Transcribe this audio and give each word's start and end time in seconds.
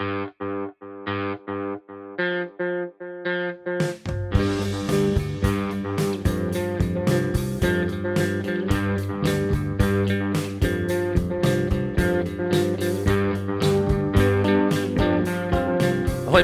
Ahoy, 0.00 0.14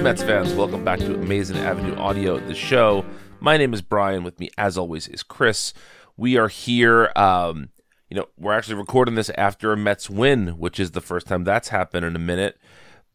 Mets 0.00 0.24
fans. 0.24 0.52
Welcome 0.54 0.84
back 0.84 0.98
to 0.98 1.14
Amazin' 1.14 1.56
Avenue 1.56 1.94
Audio, 1.94 2.40
the 2.40 2.56
show. 2.56 3.04
My 3.38 3.56
name 3.56 3.72
is 3.72 3.82
Brian. 3.82 4.24
With 4.24 4.40
me, 4.40 4.50
as 4.58 4.76
always, 4.76 5.06
is 5.06 5.22
Chris. 5.22 5.72
We 6.16 6.36
are 6.36 6.48
here. 6.48 7.12
Um, 7.14 7.68
you 8.10 8.16
know, 8.16 8.26
we're 8.36 8.54
actually 8.54 8.74
recording 8.74 9.14
this 9.14 9.30
after 9.38 9.72
a 9.72 9.76
Mets 9.76 10.10
win, 10.10 10.58
which 10.58 10.80
is 10.80 10.90
the 10.90 11.00
first 11.00 11.28
time 11.28 11.44
that's 11.44 11.68
happened 11.68 12.04
in 12.04 12.16
a 12.16 12.18
minute. 12.18 12.58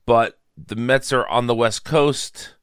But 0.10 0.40
the 0.58 0.76
Mets 0.76 1.14
are 1.14 1.28
on 1.28 1.46
the 1.46 1.54
West 1.54 1.86
Coast. 1.86 2.56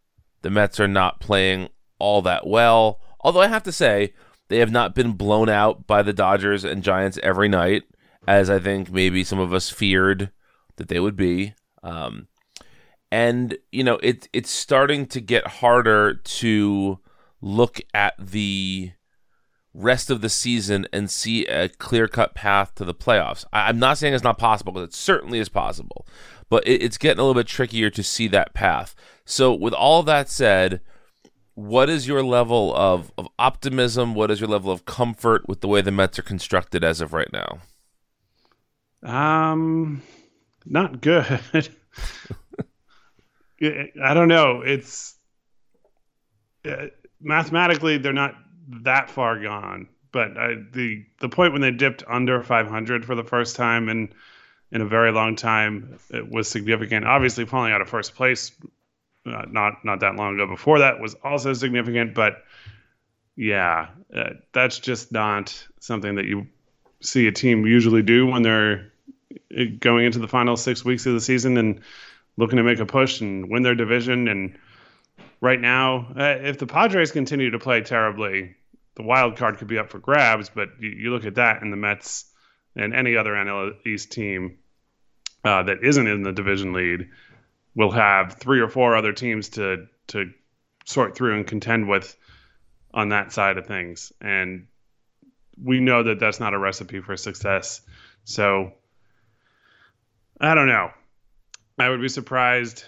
The 0.42 0.50
Mets 0.50 0.80
are 0.80 0.88
not 0.88 1.20
playing 1.20 1.68
all 2.00 2.20
that 2.22 2.44
well. 2.44 3.00
Although 3.20 3.42
I 3.42 3.46
have 3.46 3.62
to 3.62 3.70
say, 3.70 4.14
they 4.48 4.58
have 4.58 4.72
not 4.72 4.96
been 4.96 5.12
blown 5.12 5.48
out 5.48 5.86
by 5.86 6.02
the 6.02 6.12
Dodgers 6.12 6.64
and 6.64 6.82
Giants 6.82 7.20
every 7.22 7.48
night, 7.48 7.84
as 8.26 8.50
I 8.50 8.58
think 8.58 8.90
maybe 8.90 9.22
some 9.22 9.38
of 9.38 9.54
us 9.54 9.70
feared 9.70 10.32
that 10.74 10.88
they 10.88 10.98
would 10.98 11.14
be. 11.14 11.54
Um, 11.84 12.26
and 13.12 13.56
you 13.70 13.84
know, 13.84 14.00
it 14.02 14.28
it's 14.32 14.50
starting 14.50 15.06
to 15.06 15.20
get 15.20 15.46
harder 15.46 16.14
to 16.14 16.98
look 17.40 17.80
at 17.94 18.14
the 18.18 18.90
rest 19.72 20.10
of 20.10 20.20
the 20.20 20.28
season 20.28 20.88
and 20.92 21.10
see 21.10 21.46
a 21.46 21.68
clear 21.68 22.08
cut 22.08 22.34
path 22.34 22.74
to 22.74 22.84
the 22.84 22.94
playoffs. 22.94 23.44
I, 23.52 23.68
am 23.68 23.78
not 23.78 23.98
saying 23.98 24.14
it's 24.14 24.24
not 24.24 24.38
possible, 24.38 24.72
but 24.72 24.82
it 24.82 24.94
certainly 24.94 25.38
is 25.38 25.48
possible. 25.48 26.06
But 26.48 26.66
it, 26.66 26.82
it's 26.82 26.98
getting 26.98 27.18
a 27.18 27.22
little 27.22 27.40
bit 27.40 27.46
trickier 27.46 27.90
to 27.90 28.02
see 28.02 28.28
that 28.28 28.54
path. 28.54 28.94
So, 29.24 29.52
with 29.52 29.72
all 29.74 30.02
that 30.04 30.28
said, 30.28 30.80
what 31.54 31.88
is 31.88 32.06
your 32.06 32.22
level 32.22 32.74
of, 32.76 33.10
of 33.16 33.28
optimism? 33.38 34.14
What 34.14 34.30
is 34.30 34.40
your 34.40 34.48
level 34.48 34.70
of 34.70 34.84
comfort 34.84 35.48
with 35.48 35.62
the 35.62 35.68
way 35.68 35.80
the 35.80 35.90
Mets 35.90 36.18
are 36.18 36.22
constructed 36.22 36.84
as 36.84 37.00
of 37.00 37.12
right 37.12 37.32
now? 37.32 37.60
Um, 39.02 40.02
not 40.64 41.00
good. 41.00 41.40
I 43.62 44.14
don't 44.14 44.28
know. 44.28 44.60
It's 44.60 45.16
uh, 46.66 46.86
mathematically 47.20 47.98
they're 47.98 48.12
not 48.12 48.34
that 48.82 49.08
far 49.08 49.40
gone, 49.40 49.88
but 50.12 50.36
I, 50.36 50.56
the 50.72 51.04
the 51.20 51.28
point 51.28 51.52
when 51.52 51.62
they 51.62 51.70
dipped 51.70 52.02
under 52.08 52.42
500 52.42 53.04
for 53.04 53.14
the 53.14 53.24
first 53.24 53.56
time 53.56 53.88
in 53.88 54.12
in 54.72 54.80
a 54.80 54.86
very 54.86 55.12
long 55.12 55.36
time 55.36 55.98
it 56.10 56.28
was 56.28 56.48
significant. 56.48 57.06
Obviously, 57.06 57.44
falling 57.44 57.72
out 57.72 57.80
of 57.80 57.88
first 57.88 58.14
place 58.14 58.52
uh, 59.26 59.44
not 59.50 59.84
not 59.84 60.00
that 60.00 60.16
long 60.16 60.34
ago 60.34 60.46
before 60.46 60.80
that 60.80 61.00
was 61.00 61.14
also 61.22 61.52
significant, 61.52 62.14
but 62.14 62.44
yeah, 63.36 63.88
uh, 64.14 64.30
that's 64.52 64.78
just 64.78 65.12
not 65.12 65.66
something 65.80 66.16
that 66.16 66.24
you 66.24 66.46
see 67.00 67.26
a 67.26 67.32
team 67.32 67.66
usually 67.66 68.02
do 68.02 68.26
when 68.26 68.42
they're 68.42 68.92
uh, 69.56 69.64
going 69.78 70.06
into 70.06 70.18
the 70.18 70.28
final 70.28 70.56
six 70.56 70.84
weeks 70.84 71.06
of 71.06 71.14
the 71.14 71.20
season 71.20 71.56
and 71.56 71.80
looking 72.36 72.56
to 72.56 72.62
make 72.62 72.78
a 72.78 72.86
push 72.86 73.20
and 73.20 73.50
win 73.50 73.62
their 73.62 73.74
division. 73.74 74.28
And 74.28 74.58
right 75.40 75.60
now, 75.60 76.12
uh, 76.16 76.38
if 76.42 76.58
the 76.58 76.66
Padres 76.66 77.12
continue 77.12 77.50
to 77.50 77.58
play 77.58 77.82
terribly, 77.82 78.54
the 78.94 79.02
wild 79.02 79.36
card 79.36 79.58
could 79.58 79.68
be 79.68 79.78
up 79.78 79.90
for 79.90 79.98
grabs. 79.98 80.50
But 80.54 80.70
you, 80.80 80.90
you 80.90 81.10
look 81.10 81.26
at 81.26 81.34
that, 81.34 81.62
and 81.62 81.72
the 81.72 81.76
Mets 81.76 82.26
and 82.76 82.94
any 82.94 83.16
other 83.16 83.32
NL 83.32 83.74
East 83.86 84.12
team 84.12 84.58
uh, 85.44 85.62
that 85.64 85.82
isn't 85.82 86.06
in 86.06 86.22
the 86.22 86.32
division 86.32 86.72
lead 86.72 87.08
will 87.74 87.90
have 87.90 88.34
three 88.34 88.60
or 88.60 88.68
four 88.68 88.96
other 88.96 89.12
teams 89.12 89.50
to 89.50 89.86
to 90.08 90.30
sort 90.84 91.16
through 91.16 91.36
and 91.36 91.46
contend 91.46 91.88
with 91.88 92.16
on 92.94 93.10
that 93.10 93.32
side 93.32 93.58
of 93.58 93.66
things. 93.66 94.12
And 94.20 94.68
we 95.62 95.80
know 95.80 96.02
that 96.04 96.20
that's 96.20 96.40
not 96.40 96.54
a 96.54 96.58
recipe 96.58 97.00
for 97.00 97.16
success. 97.16 97.80
So 98.24 98.72
I 100.40 100.54
don't 100.54 100.68
know. 100.68 100.90
I 101.78 101.88
would 101.88 102.00
be 102.00 102.08
surprised. 102.08 102.84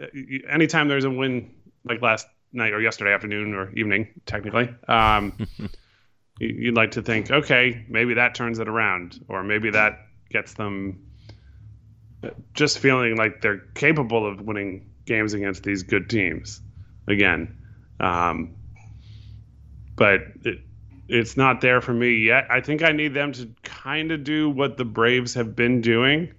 Uh, 0.00 0.06
anytime 0.48 0.88
there's 0.88 1.04
a 1.04 1.10
win 1.10 1.54
like 1.84 2.02
last 2.02 2.26
night 2.52 2.72
or 2.72 2.80
yesterday 2.80 3.12
afternoon 3.12 3.54
or 3.54 3.70
evening, 3.72 4.20
technically, 4.26 4.68
um, 4.88 5.32
you'd 6.38 6.74
like 6.74 6.92
to 6.92 7.02
think, 7.02 7.30
okay, 7.30 7.84
maybe 7.88 8.14
that 8.14 8.34
turns 8.34 8.58
it 8.58 8.68
around, 8.68 9.24
or 9.28 9.42
maybe 9.42 9.70
that 9.70 10.06
gets 10.30 10.54
them 10.54 11.06
just 12.54 12.78
feeling 12.78 13.16
like 13.16 13.40
they're 13.40 13.62
capable 13.74 14.26
of 14.26 14.40
winning 14.40 14.90
games 15.04 15.34
against 15.34 15.62
these 15.62 15.82
good 15.82 16.10
teams 16.10 16.60
again. 17.06 17.56
Um, 18.00 18.54
but 19.96 20.20
it, 20.42 20.58
it's 21.08 21.36
not 21.36 21.60
there 21.60 21.80
for 21.80 21.92
me 21.92 22.26
yet. 22.26 22.46
I 22.50 22.60
think 22.60 22.82
I 22.82 22.92
need 22.92 23.14
them 23.14 23.32
to 23.32 23.48
kind 23.62 24.10
of 24.12 24.24
do 24.24 24.50
what 24.50 24.76
the 24.76 24.84
Braves 24.84 25.34
have 25.34 25.54
been 25.54 25.80
doing, 25.80 26.32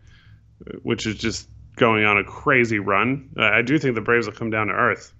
which 0.83 1.05
is 1.07 1.15
just 1.15 1.47
going 1.75 2.03
on 2.03 2.17
a 2.17 2.23
crazy 2.23 2.79
run. 2.79 3.29
Uh, 3.37 3.43
I 3.43 3.61
do 3.61 3.79
think 3.79 3.95
the 3.95 4.01
Braves 4.01 4.27
will 4.27 4.33
come 4.33 4.49
down 4.49 4.67
to 4.67 4.73
earth. 4.73 5.13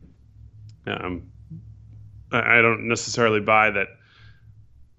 Um, 0.85 1.31
I, 2.31 2.59
I 2.59 2.61
don't 2.61 2.87
necessarily 2.87 3.39
buy 3.39 3.71
that 3.71 3.87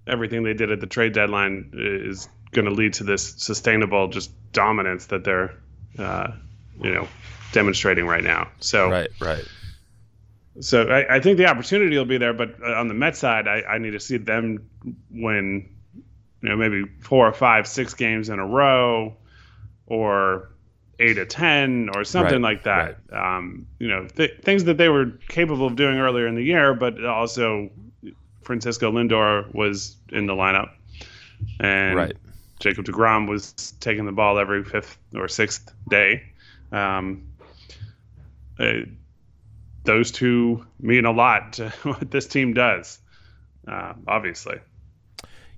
everything 0.08 0.42
they 0.42 0.54
did 0.54 0.70
at 0.70 0.80
the 0.80 0.86
trade 0.86 1.12
deadline 1.12 1.70
is 1.74 2.28
going 2.52 2.64
to 2.64 2.70
lead 2.70 2.94
to 2.94 3.04
this 3.04 3.34
sustainable 3.36 4.08
just 4.08 4.30
dominance 4.52 5.06
that 5.06 5.24
they're, 5.24 5.54
uh, 5.98 6.32
you 6.80 6.92
know, 6.92 7.06
demonstrating 7.52 8.06
right 8.06 8.24
now. 8.24 8.48
So 8.60 8.90
right, 8.90 9.10
right. 9.20 9.44
So 10.60 10.88
I, 10.88 11.16
I, 11.16 11.20
think 11.20 11.38
the 11.38 11.46
opportunity 11.46 11.96
will 11.96 12.04
be 12.04 12.18
there, 12.18 12.32
but 12.32 12.56
uh, 12.62 12.72
on 12.72 12.88
the 12.88 12.94
Mets 12.94 13.18
side, 13.18 13.46
I, 13.46 13.62
I 13.62 13.78
need 13.78 13.92
to 13.92 14.00
see 14.00 14.16
them 14.16 14.68
win, 15.10 15.68
you 16.42 16.48
know, 16.48 16.56
maybe 16.56 16.84
four 17.00 17.28
or 17.28 17.32
five, 17.32 17.68
six 17.68 17.94
games 17.94 18.28
in 18.28 18.40
a 18.40 18.46
row, 18.46 19.16
or 19.86 20.50
eight 20.98 21.14
to 21.14 21.26
ten, 21.26 21.90
or 21.94 22.02
something 22.02 22.42
right, 22.42 22.54
like 22.54 22.64
that. 22.64 22.98
Right. 23.10 23.36
Um, 23.36 23.68
you 23.78 23.86
know, 23.88 24.08
th- 24.08 24.40
things 24.42 24.64
that 24.64 24.78
they 24.78 24.88
were 24.88 25.12
capable 25.28 25.66
of 25.66 25.76
doing 25.76 25.98
earlier 25.98 26.26
in 26.26 26.34
the 26.34 26.42
year, 26.42 26.74
but 26.74 27.04
also 27.04 27.70
Francisco 28.48 28.90
Lindor 28.90 29.54
was 29.54 29.98
in 30.10 30.24
the 30.26 30.32
lineup, 30.32 30.70
and 31.60 31.94
right. 31.94 32.16
Jacob 32.60 32.86
Degrom 32.86 33.28
was 33.28 33.74
taking 33.78 34.06
the 34.06 34.12
ball 34.12 34.38
every 34.38 34.64
fifth 34.64 34.96
or 35.14 35.28
sixth 35.28 35.70
day. 35.90 36.22
Um, 36.72 37.28
uh, 38.58 38.86
those 39.84 40.10
two 40.10 40.64
mean 40.80 41.04
a 41.04 41.12
lot 41.12 41.52
to 41.54 41.68
what 41.82 42.10
this 42.10 42.26
team 42.26 42.54
does, 42.54 42.98
uh, 43.70 43.92
obviously. 44.08 44.58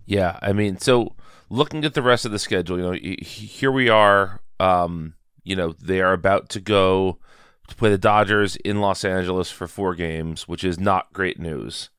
Yeah, 0.05 0.41
I 0.43 0.53
mean, 0.53 0.79
so 0.79 1.15
looking 1.49 1.85
at 1.85 1.95
the 1.95 2.03
rest 2.03 2.25
of 2.25 2.33
the 2.33 2.41
schedule, 2.41 2.77
you 2.77 2.85
know, 2.85 3.17
here 3.23 3.71
we 3.71 3.89
are. 3.89 4.41
Um, 4.59 5.15
you 5.45 5.55
know, 5.55 5.75
they 5.81 6.01
are 6.01 6.13
about 6.13 6.49
to 6.51 6.61
go 6.61 7.21
to 7.69 7.77
play 7.77 7.91
the 7.91 7.99
Dodgers 7.99 8.57
in 8.57 8.81
Los 8.81 9.05
Angeles 9.05 9.49
for 9.49 9.69
four 9.69 9.95
games, 9.95 10.49
which 10.49 10.65
is 10.65 10.81
not 10.81 11.13
great 11.13 11.39
news. 11.39 11.91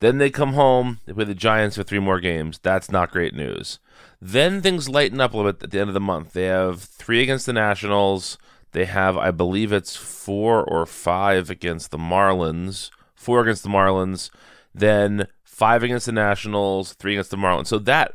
Then 0.00 0.18
they 0.18 0.30
come 0.30 0.52
home, 0.52 1.00
they 1.06 1.12
play 1.12 1.24
the 1.24 1.34
Giants 1.34 1.76
for 1.76 1.82
three 1.82 1.98
more 1.98 2.20
games. 2.20 2.58
That's 2.62 2.90
not 2.90 3.10
great 3.10 3.34
news. 3.34 3.78
Then 4.20 4.60
things 4.60 4.88
lighten 4.88 5.20
up 5.20 5.32
a 5.32 5.36
little 5.36 5.52
bit 5.52 5.62
at 5.62 5.70
the 5.70 5.80
end 5.80 5.88
of 5.88 5.94
the 5.94 6.00
month. 6.00 6.32
They 6.32 6.44
have 6.44 6.82
three 6.82 7.22
against 7.22 7.46
the 7.46 7.54
Nationals. 7.54 8.36
They 8.72 8.84
have, 8.84 9.16
I 9.16 9.30
believe 9.30 9.72
it's 9.72 9.96
four 9.96 10.62
or 10.62 10.84
five 10.84 11.48
against 11.48 11.90
the 11.90 11.98
Marlins, 11.98 12.90
four 13.14 13.40
against 13.40 13.62
the 13.62 13.70
Marlins, 13.70 14.30
then 14.74 15.28
five 15.42 15.82
against 15.82 16.06
the 16.06 16.12
Nationals, 16.12 16.92
three 16.92 17.14
against 17.14 17.30
the 17.30 17.38
Marlins. 17.38 17.68
So 17.68 17.78
that, 17.78 18.14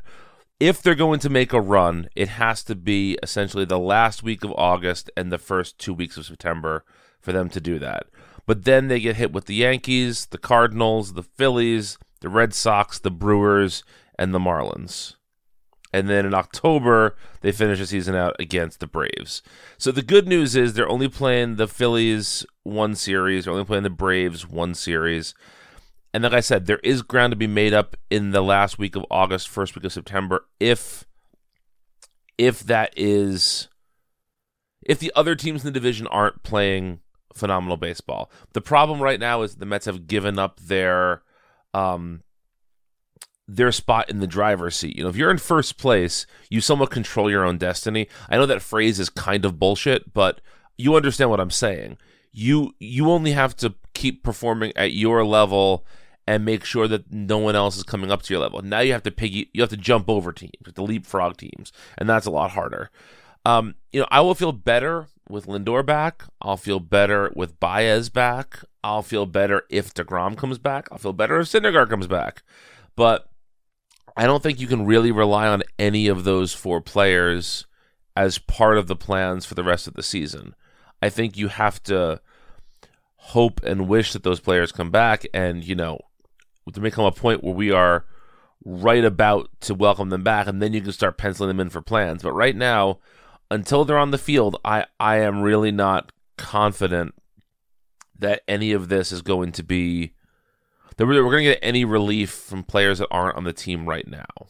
if 0.59 0.83
they're 0.83 0.93
going 0.93 1.19
to 1.21 1.29
make 1.29 1.53
a 1.53 1.59
run, 1.59 2.09
it 2.15 2.27
has 2.27 2.63
to 2.65 2.75
be 2.75 3.17
essentially 3.23 3.65
the 3.65 3.79
last 3.79 4.21
week 4.21 4.43
of 4.43 4.51
August 4.51 5.09
and 5.17 5.31
the 5.31 5.39
first 5.39 5.79
two 5.79 5.95
weeks 5.95 6.17
of 6.17 6.27
September 6.27 6.85
for 7.19 7.31
them 7.31 7.49
to 7.49 7.59
do 7.59 7.79
that. 7.79 8.05
But 8.45 8.65
then 8.65 8.87
they 8.87 8.99
get 8.99 9.15
hit 9.15 9.31
with 9.31 9.45
the 9.45 9.55
Yankees, 9.55 10.25
the 10.27 10.37
Cardinals, 10.37 11.13
the 11.13 11.23
Phillies, 11.23 11.97
the 12.21 12.29
Red 12.29 12.53
Sox, 12.53 12.99
the 12.99 13.11
Brewers, 13.11 13.83
and 14.17 14.33
the 14.33 14.39
Marlins. 14.39 15.15
And 15.93 16.09
then 16.09 16.25
in 16.25 16.33
October, 16.33 17.15
they 17.41 17.51
finish 17.51 17.79
the 17.79 17.85
season 17.85 18.15
out 18.15 18.35
against 18.39 18.79
the 18.79 18.87
Braves. 18.87 19.41
So 19.77 19.91
the 19.91 20.01
good 20.01 20.27
news 20.27 20.55
is 20.55 20.73
they're 20.73 20.87
only 20.87 21.09
playing 21.09 21.57
the 21.57 21.67
Phillies 21.67 22.45
one 22.63 22.95
series, 22.95 23.45
they're 23.45 23.53
only 23.53 23.65
playing 23.65 23.83
the 23.83 23.89
Braves 23.89 24.47
one 24.47 24.73
series. 24.73 25.33
And 26.13 26.23
like 26.23 26.33
I 26.33 26.39
said, 26.41 26.65
there 26.65 26.79
is 26.83 27.01
ground 27.01 27.31
to 27.31 27.37
be 27.37 27.47
made 27.47 27.73
up 27.73 27.95
in 28.09 28.31
the 28.31 28.41
last 28.41 28.77
week 28.77 28.95
of 28.95 29.05
August, 29.09 29.49
first 29.49 29.75
week 29.75 29.85
of 29.85 29.93
September, 29.93 30.45
if 30.59 31.05
if 32.37 32.61
that 32.61 32.93
is 32.97 33.67
if 34.81 34.99
the 34.99 35.11
other 35.15 35.35
teams 35.35 35.61
in 35.61 35.67
the 35.67 35.79
division 35.79 36.07
aren't 36.07 36.43
playing 36.43 36.99
phenomenal 37.33 37.77
baseball. 37.77 38.31
The 38.53 38.61
problem 38.61 39.01
right 39.01 39.19
now 39.19 39.41
is 39.41 39.55
the 39.55 39.65
Mets 39.65 39.85
have 39.85 40.07
given 40.07 40.39
up 40.39 40.59
their 40.59 41.23
um 41.73 42.23
their 43.47 43.71
spot 43.71 44.09
in 44.09 44.19
the 44.19 44.27
driver's 44.27 44.75
seat. 44.75 44.95
You 44.95 45.03
know, 45.03 45.09
if 45.09 45.15
you're 45.15 45.31
in 45.31 45.37
first 45.37 45.77
place, 45.77 46.25
you 46.49 46.61
somewhat 46.61 46.89
control 46.89 47.29
your 47.29 47.43
own 47.43 47.57
destiny. 47.57 48.07
I 48.29 48.37
know 48.37 48.45
that 48.45 48.61
phrase 48.61 48.99
is 48.99 49.09
kind 49.09 49.43
of 49.43 49.59
bullshit, 49.59 50.13
but 50.13 50.39
you 50.77 50.95
understand 50.95 51.29
what 51.29 51.39
I'm 51.39 51.51
saying. 51.51 51.97
You 52.31 52.73
you 52.79 53.09
only 53.09 53.31
have 53.31 53.55
to 53.57 53.75
keep 53.93 54.23
performing 54.23 54.71
at 54.75 54.93
your 54.93 55.25
level 55.25 55.85
and 56.27 56.45
make 56.45 56.63
sure 56.63 56.87
that 56.87 57.11
no 57.11 57.37
one 57.37 57.55
else 57.55 57.75
is 57.77 57.83
coming 57.83 58.11
up 58.11 58.21
to 58.21 58.33
your 58.33 58.41
level. 58.41 58.61
Now 58.61 58.79
you 58.79 58.93
have 58.93 59.03
to 59.03 59.11
piggy, 59.11 59.49
you 59.53 59.61
have 59.61 59.69
to 59.71 59.77
jump 59.77 60.09
over 60.09 60.31
teams, 60.31 60.53
you 60.59 60.65
have 60.67 60.75
to 60.75 60.83
leapfrog 60.83 61.37
teams, 61.37 61.73
and 61.97 62.07
that's 62.07 62.25
a 62.25 62.31
lot 62.31 62.51
harder. 62.51 62.89
Um, 63.43 63.75
you 63.91 63.99
know, 63.99 64.07
I 64.11 64.21
will 64.21 64.35
feel 64.35 64.51
better 64.51 65.07
with 65.31 65.47
Lindor 65.47 65.85
back. 65.85 66.23
I'll 66.41 66.57
feel 66.57 66.79
better 66.79 67.31
with 67.35 67.59
Baez 67.59 68.09
back. 68.09 68.59
I'll 68.83 69.01
feel 69.01 69.25
better 69.25 69.63
if 69.69 69.93
Degrom 69.93 70.37
comes 70.37 70.57
back. 70.57 70.87
I'll 70.91 70.97
feel 70.97 71.13
better 71.13 71.39
if 71.39 71.47
Syndergaard 71.47 71.89
comes 71.89 72.07
back. 72.07 72.43
But 72.95 73.29
I 74.17 74.25
don't 74.25 74.43
think 74.43 74.59
you 74.59 74.67
can 74.67 74.85
really 74.85 75.11
rely 75.11 75.47
on 75.47 75.63
any 75.79 76.07
of 76.07 76.23
those 76.23 76.53
four 76.53 76.81
players 76.81 77.65
as 78.15 78.37
part 78.37 78.77
of 78.77 78.87
the 78.87 78.95
plans 78.95 79.45
for 79.45 79.55
the 79.55 79.63
rest 79.63 79.87
of 79.87 79.93
the 79.93 80.03
season. 80.03 80.53
I 81.01 81.09
think 81.09 81.37
you 81.37 81.47
have 81.47 81.81
to 81.83 82.21
hope 83.15 83.63
and 83.63 83.87
wish 83.87 84.13
that 84.13 84.23
those 84.23 84.39
players 84.39 84.71
come 84.71 84.91
back 84.91 85.25
and, 85.33 85.63
you 85.63 85.75
know, 85.75 85.99
there 86.71 86.83
may 86.83 86.91
come 86.91 87.05
a 87.05 87.11
point 87.11 87.43
where 87.43 87.53
we 87.53 87.71
are 87.71 88.05
right 88.63 89.03
about 89.03 89.49
to 89.61 89.73
welcome 89.73 90.09
them 90.09 90.23
back 90.23 90.47
and 90.47 90.61
then 90.61 90.73
you 90.73 90.81
can 90.81 90.91
start 90.91 91.17
penciling 91.17 91.47
them 91.47 91.59
in 91.59 91.69
for 91.69 91.81
plans. 91.81 92.21
But 92.23 92.33
right 92.33 92.55
now, 92.55 92.99
until 93.51 93.83
they're 93.85 93.97
on 93.97 94.11
the 94.11 94.17
field, 94.17 94.57
I, 94.63 94.85
I 94.99 95.17
am 95.17 95.41
really 95.41 95.71
not 95.71 96.11
confident 96.37 97.13
that 98.17 98.41
any 98.47 98.71
of 98.71 98.87
this 98.87 99.11
is 99.11 99.21
going 99.21 99.51
to 99.51 99.63
be 99.63 100.13
that 100.97 101.05
we're, 101.05 101.23
we're 101.23 101.31
going 101.31 101.45
to 101.45 101.51
get 101.51 101.59
any 101.61 101.83
relief 101.83 102.31
from 102.31 102.63
players 102.63 102.99
that 102.99 103.09
aren't 103.11 103.37
on 103.37 103.43
the 103.43 103.53
team 103.53 103.87
right 103.87 104.07
now. 104.07 104.47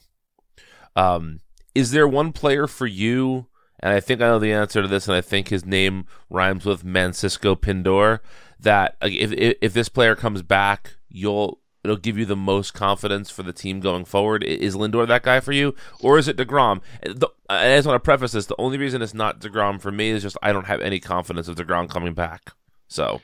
Um, 0.96 1.40
is 1.74 1.92
there 1.92 2.08
one 2.08 2.32
player 2.32 2.68
for 2.68 2.86
you? 2.86 3.48
And 3.80 3.94
I 3.94 4.00
think 4.00 4.22
I 4.22 4.28
know 4.28 4.40
the 4.40 4.54
answer 4.54 4.82
to 4.82 4.88
this, 4.88 5.08
and 5.08 5.16
I 5.16 5.22
think 5.22 5.48
his 5.48 5.66
name 5.66 6.06
rhymes 6.30 6.66
with 6.66 6.84
Mancisco 6.84 7.56
Pindor. 7.56 8.20
That 8.60 8.96
if, 9.02 9.32
if 9.32 9.58
if 9.60 9.74
this 9.74 9.90
player 9.90 10.16
comes 10.16 10.44
back, 10.44 10.98
you'll 11.10 11.61
it'll 11.84 11.98
give 11.98 12.18
you 12.18 12.26
the 12.26 12.36
most 12.36 12.74
confidence 12.74 13.30
for 13.30 13.44
the 13.44 13.54
team 13.54 13.80
going 13.80 14.06
forward. 14.06 14.44
Is 14.44 14.76
Lindor 14.76 15.08
that 15.08 15.24
guy 15.24 15.40
for 15.40 15.52
you, 15.52 15.76
or 16.02 16.18
is 16.18 16.28
it 16.28 16.38
Degrom? 16.38 16.82
The, 17.02 17.28
I 17.50 17.76
just 17.76 17.88
want 17.88 17.96
to 17.96 18.06
preface 18.06 18.32
this: 18.32 18.46
the 18.46 18.60
only 18.60 18.78
reason 18.78 19.02
it's 19.02 19.14
not 19.14 19.40
Degrom 19.40 19.80
for 19.80 19.92
me 19.92 20.10
is 20.10 20.24
just 20.24 20.38
I 20.42 20.54
don't 20.54 20.68
have 20.68 20.82
any 20.82 21.00
confidence 21.00 21.48
of 21.48 21.56
Degrom 21.56 21.90
coming 21.90 22.14
back. 22.14 22.52
So, 22.88 23.22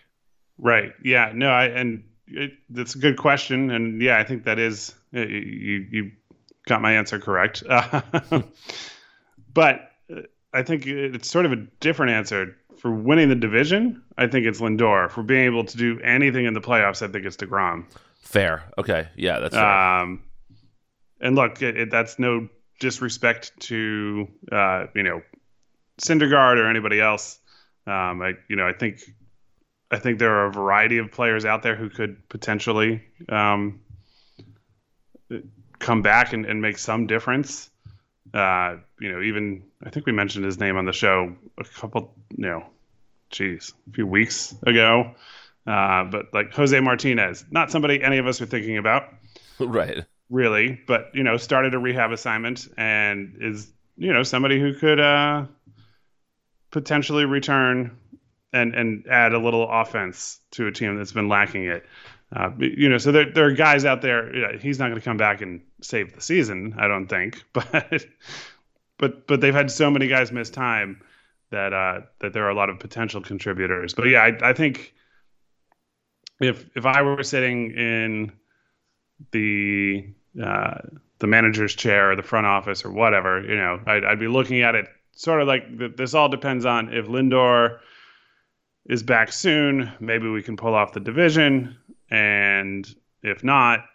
right, 0.57 0.91
yeah, 1.03 1.31
no, 1.33 1.49
I 1.49 1.65
and 1.65 2.03
it, 2.27 2.53
that's 2.69 2.95
a 2.95 2.99
good 2.99 3.17
question, 3.17 3.71
and 3.71 4.01
yeah, 4.01 4.17
I 4.17 4.23
think 4.23 4.43
that 4.45 4.59
is 4.59 4.93
uh, 5.15 5.21
you 5.21 5.87
you 5.91 6.11
got 6.65 6.81
my 6.81 6.93
answer 6.93 7.19
correct. 7.19 7.63
but 9.53 9.91
uh, 10.13 10.21
I 10.53 10.63
think 10.63 10.87
it's 10.87 11.29
sort 11.29 11.45
of 11.45 11.51
a 11.51 11.57
different 11.79 12.11
answer 12.11 12.55
for 12.77 12.91
winning 12.91 13.29
the 13.29 13.35
division. 13.35 14.03
I 14.17 14.27
think 14.27 14.45
it's 14.45 14.59
Lindor. 14.59 15.09
For 15.09 15.23
being 15.23 15.45
able 15.45 15.65
to 15.65 15.77
do 15.77 15.99
anything 16.01 16.45
in 16.45 16.53
the 16.53 16.61
playoffs, 16.61 17.01
I 17.01 17.11
think 17.11 17.25
it's 17.25 17.37
Degrom. 17.37 17.85
Fair. 18.19 18.63
Okay. 18.77 19.07
Yeah, 19.15 19.39
that's 19.39 19.55
fair. 19.55 19.65
Um, 19.65 20.23
and 21.19 21.35
look, 21.35 21.61
it, 21.61 21.77
it, 21.77 21.91
that's 21.91 22.19
no 22.19 22.49
disrespect 22.79 23.51
to 23.59 24.27
uh, 24.51 24.85
you 24.93 25.03
know 25.03 25.21
Syndergaard 26.01 26.57
or 26.57 26.69
anybody 26.69 26.99
else. 26.99 27.39
Um, 27.85 28.21
I 28.21 28.33
you 28.49 28.55
know 28.55 28.67
I 28.67 28.73
think 28.73 29.01
I 29.89 29.99
think 29.99 30.19
there 30.19 30.33
are 30.35 30.47
a 30.47 30.51
variety 30.51 30.97
of 30.97 31.11
players 31.11 31.45
out 31.45 31.63
there 31.63 31.75
who 31.75 31.89
could 31.89 32.27
potentially 32.29 33.01
um, 33.29 33.79
come 35.79 36.01
back 36.01 36.33
and, 36.33 36.45
and 36.45 36.61
make 36.61 36.77
some 36.77 37.07
difference. 37.07 37.69
Uh, 38.33 38.77
you 38.99 39.11
know, 39.11 39.21
even 39.21 39.63
I 39.83 39.89
think 39.89 40.05
we 40.05 40.11
mentioned 40.11 40.43
his 40.43 40.59
name 40.59 40.75
on 40.75 40.85
the 40.85 40.91
show 40.91 41.35
a 41.57 41.63
couple, 41.63 42.13
you 42.35 42.45
know, 42.45 42.65
geez, 43.29 43.73
a 43.89 43.93
few 43.93 44.05
weeks 44.05 44.53
ago. 44.65 45.15
Uh, 45.67 46.05
but 46.05 46.33
like 46.33 46.53
Jose 46.53 46.79
Martinez, 46.79 47.43
not 47.51 47.71
somebody 47.71 48.01
any 48.01 48.17
of 48.19 48.25
us 48.25 48.41
are 48.41 48.45
thinking 48.45 48.77
about, 48.77 49.13
right? 49.59 50.05
Really, 50.29 50.79
but 50.87 51.11
you 51.13 51.23
know, 51.23 51.35
started 51.37 51.73
a 51.73 51.79
rehab 51.79 52.11
assignment 52.11 52.67
and 52.77 53.37
is 53.41 53.71
you 53.97 54.13
know 54.13 54.23
somebody 54.23 54.59
who 54.59 54.73
could 54.73 54.99
uh, 54.99 55.45
potentially 56.71 57.25
return 57.25 57.97
and 58.53 58.73
and 58.75 59.05
add 59.09 59.33
a 59.33 59.39
little 59.39 59.69
offense 59.69 60.39
to 60.51 60.67
a 60.67 60.71
team 60.71 60.97
that's 60.97 61.11
been 61.11 61.27
lacking 61.27 61.65
it. 61.65 61.85
Uh, 62.33 62.51
you 62.59 62.87
know, 62.89 62.97
so 62.97 63.11
there 63.11 63.31
there 63.31 63.45
are 63.45 63.51
guys 63.51 63.83
out 63.83 64.01
there. 64.01 64.33
You 64.33 64.41
know, 64.41 64.57
he's 64.57 64.79
not 64.79 64.87
going 64.87 64.99
to 64.99 65.05
come 65.05 65.17
back 65.17 65.41
and 65.41 65.61
save 65.81 66.13
the 66.13 66.21
season, 66.21 66.75
I 66.77 66.87
don't 66.87 67.07
think, 67.07 67.43
but 67.53 68.05
but 68.97 69.27
but 69.27 69.41
they've 69.41 69.53
had 69.53 69.69
so 69.69 69.91
many 69.91 70.07
guys 70.07 70.31
miss 70.31 70.49
time 70.49 71.01
that 71.51 71.73
uh, 71.73 72.01
that 72.19 72.31
there 72.31 72.45
are 72.45 72.49
a 72.49 72.55
lot 72.55 72.69
of 72.69 72.79
potential 72.79 73.21
contributors. 73.21 73.93
But 73.93 74.07
yeah, 74.07 74.21
I, 74.21 74.49
I 74.49 74.53
think 74.53 74.93
if 76.39 76.65
if 76.75 76.85
I 76.85 77.01
were 77.01 77.23
sitting 77.23 77.71
in 77.71 78.31
the 79.31 80.07
uh, 80.41 80.79
the 81.19 81.27
manager's 81.27 81.75
chair 81.75 82.11
or 82.11 82.15
the 82.15 82.23
front 82.23 82.45
office 82.45 82.85
or 82.85 82.91
whatever, 82.91 83.41
you 83.41 83.55
know, 83.55 83.79
I'd, 83.87 84.05
I'd 84.05 84.19
be 84.19 84.27
looking 84.27 84.61
at 84.61 84.75
it 84.75 84.87
sort 85.17 85.41
of 85.41 85.47
like 85.47 85.97
this 85.97 86.13
all 86.13 86.29
depends 86.29 86.65
on 86.65 86.93
if 86.93 87.07
Lindor 87.07 87.79
is 88.85 89.03
back 89.03 89.31
soon, 89.33 89.91
maybe 89.99 90.29
we 90.29 90.41
can 90.41 90.55
pull 90.55 90.73
off 90.73 90.93
the 90.93 90.99
division. 90.99 91.77
And 92.09 92.87
if 93.21 93.43
not, 93.43 93.85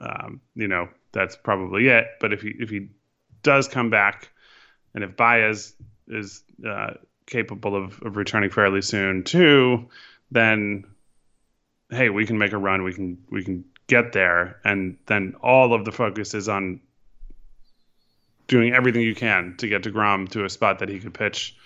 um, 0.00 0.40
you 0.54 0.68
know, 0.68 0.88
that's 1.12 1.36
probably 1.36 1.88
it. 1.88 2.06
But 2.20 2.32
if 2.32 2.42
he 2.42 2.54
if 2.58 2.70
he 2.70 2.88
does 3.42 3.66
come 3.66 3.90
back, 3.90 4.30
and 4.94 5.02
if 5.02 5.16
Baez 5.16 5.74
is 6.06 6.42
uh, 6.68 6.94
capable 7.26 7.74
of, 7.74 8.00
of 8.02 8.16
returning 8.16 8.50
fairly 8.50 8.82
soon 8.82 9.24
too, 9.24 9.88
then 10.30 10.84
hey, 11.92 12.08
we 12.08 12.26
can 12.26 12.38
make 12.38 12.52
a 12.52 12.58
run. 12.58 12.82
We 12.82 12.92
can 12.92 13.18
we 13.30 13.44
can 13.44 13.64
get 13.86 14.12
there, 14.12 14.58
and 14.64 14.96
then 15.06 15.34
all 15.42 15.74
of 15.74 15.84
the 15.84 15.92
focus 15.92 16.34
is 16.34 16.48
on 16.48 16.80
doing 18.48 18.74
everything 18.74 19.02
you 19.02 19.14
can 19.14 19.54
to 19.58 19.68
get 19.68 19.82
Degrom 19.82 20.28
to 20.30 20.44
a 20.44 20.50
spot 20.50 20.80
that 20.80 20.88
he 20.88 20.98
could 20.98 21.14
pitch 21.14 21.56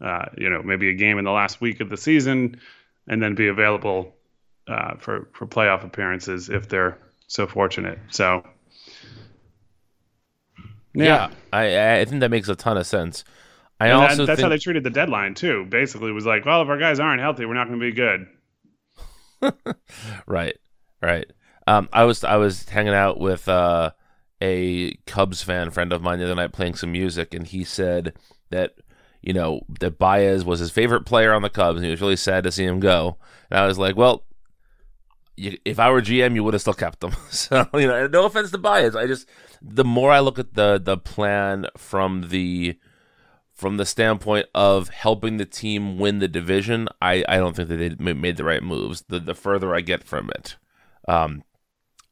uh, 0.00 0.26
you 0.36 0.50
know, 0.50 0.62
maybe 0.62 0.90
a 0.90 0.94
game 0.94 1.18
in 1.18 1.24
the 1.24 1.30
last 1.30 1.60
week 1.60 1.80
of 1.80 1.88
the 1.88 1.96
season, 1.96 2.60
and 3.06 3.22
then 3.22 3.34
be 3.34 3.48
available 3.48 4.14
uh, 4.68 4.96
for 4.96 5.28
for 5.32 5.46
playoff 5.46 5.84
appearances 5.84 6.48
if 6.48 6.68
they're 6.68 6.98
so 7.26 7.46
fortunate. 7.46 7.98
So, 8.10 8.44
yeah, 10.94 11.04
yeah 11.04 11.30
I 11.52 12.00
I 12.00 12.04
think 12.04 12.20
that 12.20 12.30
makes 12.30 12.48
a 12.48 12.56
ton 12.56 12.76
of 12.76 12.86
sense. 12.86 13.24
I 13.80 13.88
and 13.88 13.94
also 13.94 14.16
that, 14.16 14.26
that's 14.26 14.36
think... 14.38 14.44
how 14.44 14.48
they 14.50 14.58
treated 14.58 14.84
the 14.84 14.90
deadline 14.90 15.34
too. 15.34 15.64
Basically, 15.68 16.10
it 16.10 16.14
was 16.14 16.26
like, 16.26 16.44
well, 16.44 16.62
if 16.62 16.68
our 16.68 16.78
guys 16.78 17.00
aren't 17.00 17.20
healthy, 17.20 17.46
we're 17.46 17.54
not 17.54 17.68
going 17.68 17.80
to 17.80 17.84
be 17.84 17.92
good. 17.92 18.26
right, 20.26 20.56
right. 21.02 21.26
Um, 21.66 21.88
I 21.92 22.04
was 22.04 22.24
I 22.24 22.36
was 22.36 22.68
hanging 22.68 22.94
out 22.94 23.18
with 23.18 23.48
uh, 23.48 23.92
a 24.40 24.94
Cubs 25.06 25.42
fan 25.42 25.70
friend 25.70 25.92
of 25.92 26.02
mine 26.02 26.18
the 26.18 26.26
other 26.26 26.34
night 26.34 26.52
playing 26.52 26.74
some 26.74 26.92
music, 26.92 27.34
and 27.34 27.46
he 27.46 27.64
said 27.64 28.14
that 28.50 28.74
you 29.24 29.32
know, 29.32 29.62
that 29.80 29.98
Baez 29.98 30.44
was 30.44 30.60
his 30.60 30.70
favorite 30.70 31.06
player 31.06 31.32
on 31.32 31.40
the 31.40 31.48
Cubs, 31.48 31.78
and 31.78 31.84
he 31.86 31.90
was 31.90 32.02
really 32.02 32.14
sad 32.14 32.44
to 32.44 32.52
see 32.52 32.64
him 32.64 32.78
go. 32.78 33.16
And 33.50 33.58
I 33.58 33.66
was 33.66 33.78
like, 33.78 33.96
well, 33.96 34.22
you, 35.34 35.56
if 35.64 35.78
I 35.78 35.90
were 35.90 36.02
GM, 36.02 36.34
you 36.34 36.44
would 36.44 36.52
have 36.52 36.60
still 36.60 36.74
kept 36.74 37.00
them. 37.00 37.12
So 37.30 37.66
you 37.72 37.86
know, 37.86 38.06
no 38.06 38.26
offense 38.26 38.50
to 38.50 38.58
Baez, 38.58 38.94
I 38.94 39.06
just 39.06 39.26
the 39.62 39.84
more 39.84 40.10
I 40.10 40.20
look 40.20 40.38
at 40.38 40.54
the 40.54 40.78
the 40.82 40.98
plan 40.98 41.66
from 41.76 42.28
the 42.28 42.76
from 43.54 43.76
the 43.76 43.86
standpoint 43.86 44.46
of 44.54 44.88
helping 44.88 45.36
the 45.36 45.44
team 45.44 45.98
win 45.98 46.18
the 46.18 46.28
division, 46.28 46.88
I, 47.00 47.24
I 47.28 47.36
don't 47.36 47.54
think 47.54 47.68
that 47.68 47.76
they 47.76 48.12
made 48.12 48.36
the 48.36 48.44
right 48.44 48.62
moves. 48.62 49.04
The 49.08 49.20
the 49.20 49.34
further 49.34 49.74
I 49.74 49.80
get 49.80 50.02
from 50.02 50.28
it, 50.30 50.56
um, 51.06 51.44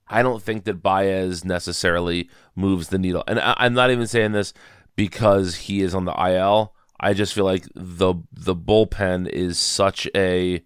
I 0.09 0.23
don't 0.23 0.43
think 0.43 0.65
that 0.65 0.83
Baez 0.83 1.45
necessarily 1.45 2.31
moves 2.55 2.89
the 2.89 2.99
needle. 2.99 3.25
And 3.27 3.41
I, 3.41 3.55
I'm 3.57 3.75
not 3.75 3.91
even 3.91 4.07
saying 4.07 4.33
this 4.33 4.53
because 4.95 5.57
he 5.57 5.81
is 5.81 5.95
on 5.95 6.05
the 6.05 6.15
IL. 6.15 6.75
I 7.01 7.13
just 7.13 7.35
feel 7.35 7.45
like 7.45 7.67
the 7.75 8.15
the 8.33 8.55
bullpen 8.55 9.29
is 9.29 9.59
such 9.59 10.09
a 10.15 10.65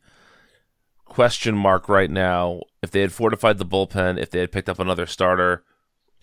question 1.05 1.57
mark 1.57 1.89
right 1.89 2.11
now. 2.11 2.61
If 2.83 2.91
they 2.91 3.01
had 3.01 3.13
fortified 3.13 3.57
the 3.57 3.65
bullpen, 3.65 4.21
if 4.21 4.31
they 4.31 4.41
had 4.41 4.53
picked 4.53 4.69
up 4.69 4.79
another 4.79 5.07
starter, 5.07 5.65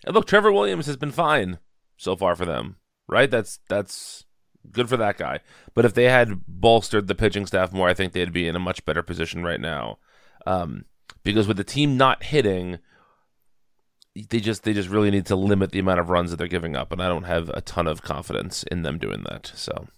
and 0.04 0.14
look, 0.14 0.26
Trevor 0.26 0.52
Williams 0.52 0.86
has 0.86 0.96
been 0.96 1.10
fine 1.10 1.58
so 1.96 2.14
far 2.14 2.36
for 2.36 2.44
them, 2.44 2.76
right? 3.08 3.30
That's 3.30 3.58
that's 3.68 4.23
good 4.70 4.88
for 4.88 4.96
that 4.96 5.18
guy. 5.18 5.40
But 5.74 5.84
if 5.84 5.94
they 5.94 6.04
had 6.04 6.40
bolstered 6.46 7.06
the 7.06 7.14
pitching 7.14 7.46
staff 7.46 7.72
more, 7.72 7.88
I 7.88 7.94
think 7.94 8.12
they'd 8.12 8.32
be 8.32 8.48
in 8.48 8.56
a 8.56 8.60
much 8.60 8.84
better 8.84 9.02
position 9.02 9.42
right 9.42 9.60
now. 9.60 9.98
Um, 10.46 10.84
because 11.22 11.48
with 11.48 11.56
the 11.56 11.64
team 11.64 11.96
not 11.96 12.24
hitting, 12.24 12.78
they 14.14 14.40
just 14.40 14.62
they 14.62 14.72
just 14.72 14.88
really 14.88 15.10
need 15.10 15.26
to 15.26 15.36
limit 15.36 15.72
the 15.72 15.78
amount 15.78 16.00
of 16.00 16.10
runs 16.10 16.30
that 16.30 16.36
they're 16.36 16.46
giving 16.46 16.76
up, 16.76 16.92
and 16.92 17.02
I 17.02 17.08
don't 17.08 17.24
have 17.24 17.48
a 17.50 17.60
ton 17.60 17.86
of 17.86 18.02
confidence 18.02 18.62
in 18.64 18.82
them 18.82 18.98
doing 18.98 19.24
that. 19.28 19.50
So 19.54 19.88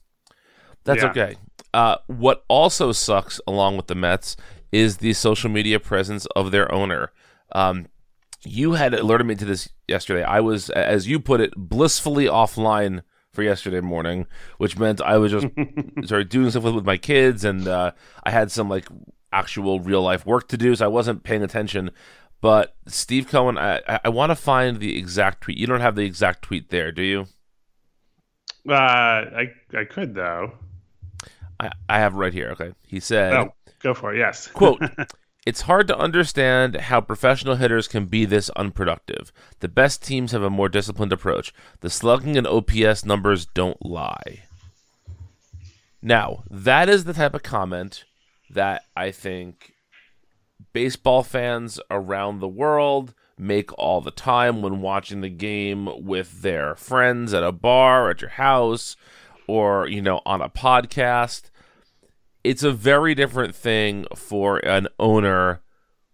that's 0.85 1.02
yeah. 1.02 1.11
okay. 1.11 1.37
Uh, 1.75 1.96
what 2.06 2.44
also 2.49 2.92
sucks 2.92 3.40
along 3.46 3.76
with 3.76 3.88
the 3.88 3.94
Mets 3.94 4.37
is 4.73 4.99
the 4.99 5.12
social 5.12 5.50
media 5.50 5.78
presence 5.78 6.26
of 6.35 6.50
their 6.50 6.73
owner. 6.73 7.12
Um, 7.52 7.88
you 8.44 8.73
had 8.73 8.94
alerted 8.94 9.26
me 9.26 9.35
to 9.35 9.44
this 9.44 9.68
yesterday. 9.88 10.23
I 10.23 10.40
was, 10.40 10.70
as 10.70 11.08
you 11.08 11.20
put 11.20 11.40
it, 11.40 11.52
blissfully 11.56 12.26
offline 12.26 13.02
for 13.37 13.45
yesterday 13.45 13.81
morning, 13.81 14.26
which 14.59 14.76
meant 14.76 15.00
I 15.00 15.19
was 15.19 15.31
just 15.31 15.47
started 16.05 16.28
doing 16.28 16.50
stuff 16.50 16.64
with, 16.64 16.75
with 16.75 16.87
my 16.87 16.97
kids, 16.97 17.45
and 17.45 17.69
uh, 17.69 17.93
I 18.25 18.33
had 18.33 18.50
some 18.50 18.69
like 18.69 18.88
actual 19.33 19.78
real 19.78 20.02
life 20.02 20.26
work 20.26 20.49
to 20.49 20.57
do, 20.57 20.75
so 20.75 20.85
I 20.85 20.88
wasn't 20.88 21.23
paying 21.23 21.45
attention. 21.45 21.93
But 22.40 22.75
Steve 22.87 23.28
Cohen, 23.28 23.57
I, 23.57 23.81
I, 24.05 24.09
want 24.09 24.31
to 24.31 24.37
find 24.37 24.78
the 24.78 24.99
exact 24.99 25.43
tweet. 25.43 25.59
You 25.59 25.66
don't 25.66 25.81
have 25.81 25.95
the 25.95 26.05
exact 26.05 26.43
tweet 26.43 26.71
there, 26.71 26.93
do 26.93 27.02
you? 27.02 27.26
Uh, 28.69 28.73
I 28.73 29.52
I 29.73 29.85
could 29.85 30.14
though. 30.14 30.52
I, 31.61 31.71
I 31.88 31.99
have 32.00 32.14
right 32.14 32.33
here. 32.33 32.50
Okay, 32.50 32.73
he 32.87 33.00
said. 33.00 33.33
Oh, 33.33 33.55
go 33.81 33.95
for 33.95 34.14
it. 34.14 34.19
Yes. 34.19 34.49
quote. 34.49 34.83
It's 35.47 35.62
hard 35.62 35.87
to 35.87 35.97
understand 35.97 36.75
how 36.75 37.00
professional 37.00 37.55
hitters 37.55 37.87
can 37.87 38.07
be 38.07 38.25
this 38.25 38.50
unproductive. 38.57 39.33
The 39.61 39.69
best 39.69 40.03
teams 40.03 40.33
have 40.33 40.43
a 40.43 40.50
more 40.50 40.69
disciplined 40.69 41.12
approach. 41.12 41.55
The 41.83 41.88
slugging 41.88 42.37
and 42.37 42.49
OPS 42.49 43.05
numbers 43.05 43.47
don't 43.47 43.87
lie. 43.87 44.43
Now, 46.03 46.43
that 46.50 46.88
is 46.88 47.05
the 47.05 47.12
type 47.12 47.33
of 47.33 47.45
comment 47.45 48.05
that 48.50 48.83
I 48.97 49.12
think 49.12 49.75
baseball 50.73 51.23
fans 51.23 51.79
around 51.93 52.41
the 52.41 52.49
world 52.49 53.15
make 53.38 53.73
all 53.79 54.00
the 54.00 54.11
time 54.11 54.62
when 54.62 54.81
watching 54.81 55.21
the 55.21 55.29
game 55.29 55.88
with 56.05 56.43
their 56.43 56.75
friends 56.75 57.33
at 57.33 57.45
a 57.45 57.53
bar, 57.53 58.11
at 58.11 58.21
your 58.21 58.31
house, 58.31 58.97
or, 59.47 59.87
you 59.87 60.03
know, 60.03 60.23
on 60.26 60.43
a 60.43 60.49
podcast 60.49 61.50
it's 62.47 62.62
a 62.62 62.73
very 62.73 63.15
different 63.15 63.55
thing 63.55 64.07
for 64.15 64.59
an 64.59 64.87
owner 64.99 65.62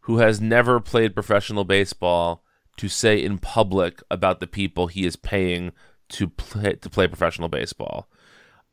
who 0.01 0.19
has 0.19 0.41
never 0.41 0.81
played 0.81 1.15
professional 1.15 1.65
baseball 1.65 2.43
to 2.79 2.89
say 2.89 3.23
in 3.23 3.39
public 3.39 4.03
about 4.11 4.41
the 4.41 4.47
people 4.47 4.87
he 4.87 5.05
is 5.05 5.15
paying 5.15 5.73
to 6.09 6.29
play 6.29 6.73
to 6.75 6.91
play 6.91 7.07
professional 7.07 7.49
baseball. 7.49 8.09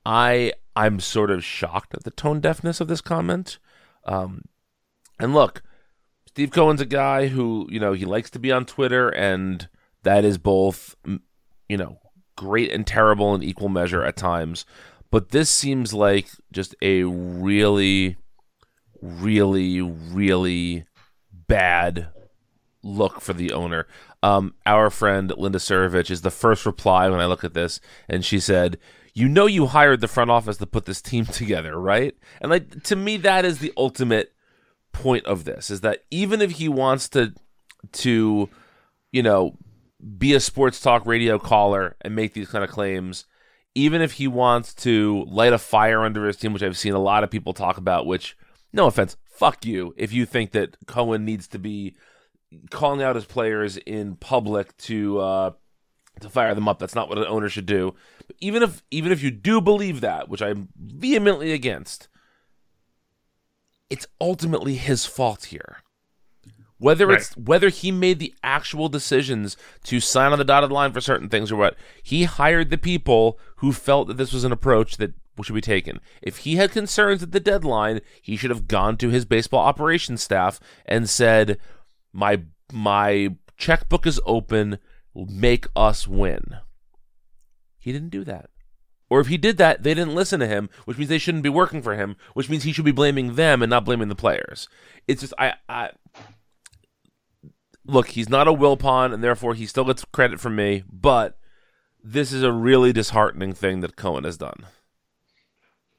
I 0.05 0.53
I'm 0.75 0.99
sort 0.99 1.31
of 1.31 1.43
shocked 1.43 1.93
at 1.93 2.03
the 2.03 2.11
tone 2.11 2.39
deafness 2.39 2.79
of 2.79 2.87
this 2.87 3.01
comment. 3.01 3.59
Um, 4.05 4.43
and 5.19 5.33
look, 5.33 5.61
Steve 6.25 6.51
Cohen's 6.51 6.81
a 6.81 6.85
guy 6.85 7.27
who 7.27 7.67
you 7.69 7.79
know 7.79 7.93
he 7.93 8.05
likes 8.05 8.29
to 8.31 8.39
be 8.39 8.51
on 8.51 8.65
Twitter, 8.65 9.09
and 9.09 9.67
that 10.03 10.23
is 10.23 10.37
both 10.37 10.95
you 11.67 11.77
know 11.77 11.99
great 12.37 12.71
and 12.71 12.87
terrible 12.87 13.35
in 13.35 13.43
equal 13.43 13.69
measure 13.69 14.03
at 14.03 14.15
times. 14.15 14.65
But 15.11 15.29
this 15.29 15.49
seems 15.49 15.93
like 15.93 16.29
just 16.51 16.75
a 16.81 17.03
really, 17.03 18.17
really, 19.01 19.81
really 19.81 20.85
bad 21.31 22.09
look 22.83 23.21
for 23.21 23.33
the 23.33 23.51
owner. 23.51 23.87
Um, 24.21 24.53
our 24.65 24.89
friend 24.89 25.33
Linda 25.37 25.59
Surovich 25.59 26.11
is 26.11 26.21
the 26.21 26.31
first 26.31 26.65
reply 26.65 27.09
when 27.09 27.19
I 27.19 27.25
look 27.25 27.43
at 27.43 27.53
this, 27.53 27.79
and 28.07 28.23
she 28.23 28.39
said, 28.39 28.77
"You 29.13 29.27
know, 29.27 29.45
you 29.45 29.67
hired 29.67 30.01
the 30.01 30.07
front 30.07 30.29
office 30.29 30.57
to 30.57 30.67
put 30.67 30.85
this 30.85 31.01
team 31.01 31.25
together, 31.25 31.79
right?" 31.79 32.15
And 32.41 32.51
like 32.51 32.83
to 32.83 32.95
me, 32.95 33.17
that 33.17 33.45
is 33.45 33.59
the 33.59 33.73
ultimate 33.77 34.33
point 34.91 35.25
of 35.25 35.45
this: 35.45 35.69
is 35.69 35.81
that 35.81 36.03
even 36.11 36.41
if 36.41 36.51
he 36.51 36.69
wants 36.69 37.09
to, 37.09 37.33
to, 37.93 38.49
you 39.11 39.23
know, 39.23 39.57
be 40.17 40.33
a 40.33 40.39
sports 40.39 40.79
talk 40.79 41.05
radio 41.05 41.39
caller 41.39 41.95
and 42.01 42.15
make 42.15 42.33
these 42.33 42.49
kind 42.49 42.63
of 42.63 42.69
claims, 42.69 43.25
even 43.75 44.01
if 44.01 44.13
he 44.13 44.27
wants 44.27 44.73
to 44.73 45.25
light 45.27 45.53
a 45.53 45.57
fire 45.57 46.03
under 46.03 46.25
his 46.25 46.37
team, 46.37 46.53
which 46.53 46.63
I've 46.63 46.77
seen 46.77 46.93
a 46.93 46.99
lot 46.99 47.23
of 47.23 47.31
people 47.31 47.53
talk 47.53 47.77
about, 47.77 48.05
which, 48.05 48.37
no 48.73 48.87
offense, 48.87 49.17
fuck 49.25 49.65
you 49.65 49.93
if 49.97 50.11
you 50.11 50.25
think 50.25 50.51
that 50.51 50.77
Cohen 50.85 51.25
needs 51.25 51.47
to 51.49 51.59
be 51.59 51.95
calling 52.71 53.01
out 53.01 53.15
his 53.15 53.25
players 53.25 53.77
in 53.77 54.15
public 54.15 54.75
to 54.77 55.19
uh, 55.19 55.51
to 56.19 56.29
fire 56.29 56.55
them 56.55 56.67
up. 56.67 56.79
That's 56.79 56.95
not 56.95 57.09
what 57.09 57.17
an 57.17 57.25
owner 57.25 57.49
should 57.49 57.65
do. 57.65 57.93
But 58.27 58.35
even 58.39 58.63
if 58.63 58.83
even 58.91 59.11
if 59.11 59.23
you 59.23 59.31
do 59.31 59.61
believe 59.61 60.01
that, 60.01 60.29
which 60.29 60.41
I'm 60.41 60.69
vehemently 60.75 61.51
against, 61.51 62.07
it's 63.89 64.07
ultimately 64.19 64.75
his 64.75 65.05
fault 65.05 65.45
here. 65.45 65.77
Whether 66.79 67.07
right. 67.07 67.19
it's 67.19 67.35
whether 67.37 67.69
he 67.69 67.91
made 67.91 68.19
the 68.19 68.33
actual 68.41 68.89
decisions 68.89 69.57
to 69.83 69.99
sign 69.99 70.31
on 70.31 70.39
the 70.39 70.45
dotted 70.45 70.71
line 70.71 70.93
for 70.93 71.01
certain 71.01 71.29
things 71.29 71.51
or 71.51 71.57
what, 71.57 71.75
he 72.01 72.23
hired 72.23 72.69
the 72.69 72.77
people 72.77 73.37
who 73.57 73.73
felt 73.73 74.07
that 74.07 74.17
this 74.17 74.33
was 74.33 74.45
an 74.45 74.53
approach 74.53 74.97
that 74.97 75.13
should 75.43 75.53
be 75.53 75.61
taken. 75.61 75.99
If 76.21 76.37
he 76.37 76.55
had 76.55 76.71
concerns 76.71 77.23
at 77.23 77.31
the 77.31 77.39
deadline, 77.39 78.01
he 78.21 78.35
should 78.35 78.49
have 78.49 78.67
gone 78.67 78.97
to 78.97 79.09
his 79.09 79.25
baseball 79.25 79.61
operations 79.61 80.23
staff 80.23 80.59
and 80.85 81.09
said, 81.09 81.57
"My 82.13 82.43
my 82.71 83.35
checkbook 83.57 84.07
is 84.07 84.21
open. 84.25 84.79
Make 85.13 85.67
us 85.75 86.07
win." 86.07 86.57
He 87.77 87.91
didn't 87.91 88.09
do 88.09 88.23
that. 88.25 88.49
Or 89.09 89.19
if 89.19 89.27
he 89.27 89.37
did 89.37 89.57
that, 89.57 89.83
they 89.83 89.93
didn't 89.93 90.13
listen 90.13 90.39
to 90.39 90.47
him, 90.47 90.69
which 90.85 90.97
means 90.97 91.09
they 91.09 91.17
shouldn't 91.17 91.43
be 91.43 91.49
working 91.49 91.81
for 91.81 91.95
him, 91.95 92.15
which 92.35 92.49
means 92.49 92.63
he 92.63 92.71
should 92.71 92.85
be 92.85 92.91
blaming 92.91 93.35
them 93.35 93.63
and 93.63 93.69
not 93.69 93.85
blaming 93.85 94.07
the 94.07 94.15
players. 94.15 94.69
It's 95.07 95.21
just 95.21 95.33
I 95.37 95.53
I 95.67 95.91
look, 97.89 98.09
he's 98.09 98.29
not 98.29 98.47
a 98.47 98.53
Wilpon, 98.53 99.13
and 99.13 99.23
therefore 99.23 99.53
he 99.53 99.65
still 99.65 99.85
gets 99.85 100.05
credit 100.05 100.39
from 100.39 100.55
me. 100.55 100.83
But 100.91 101.37
this 102.03 102.31
is 102.31 102.43
a 102.43 102.51
really 102.51 102.93
disheartening 102.93 103.53
thing 103.53 103.81
that 103.81 103.95
Cohen 103.95 104.23
has 104.23 104.37
done. 104.37 104.65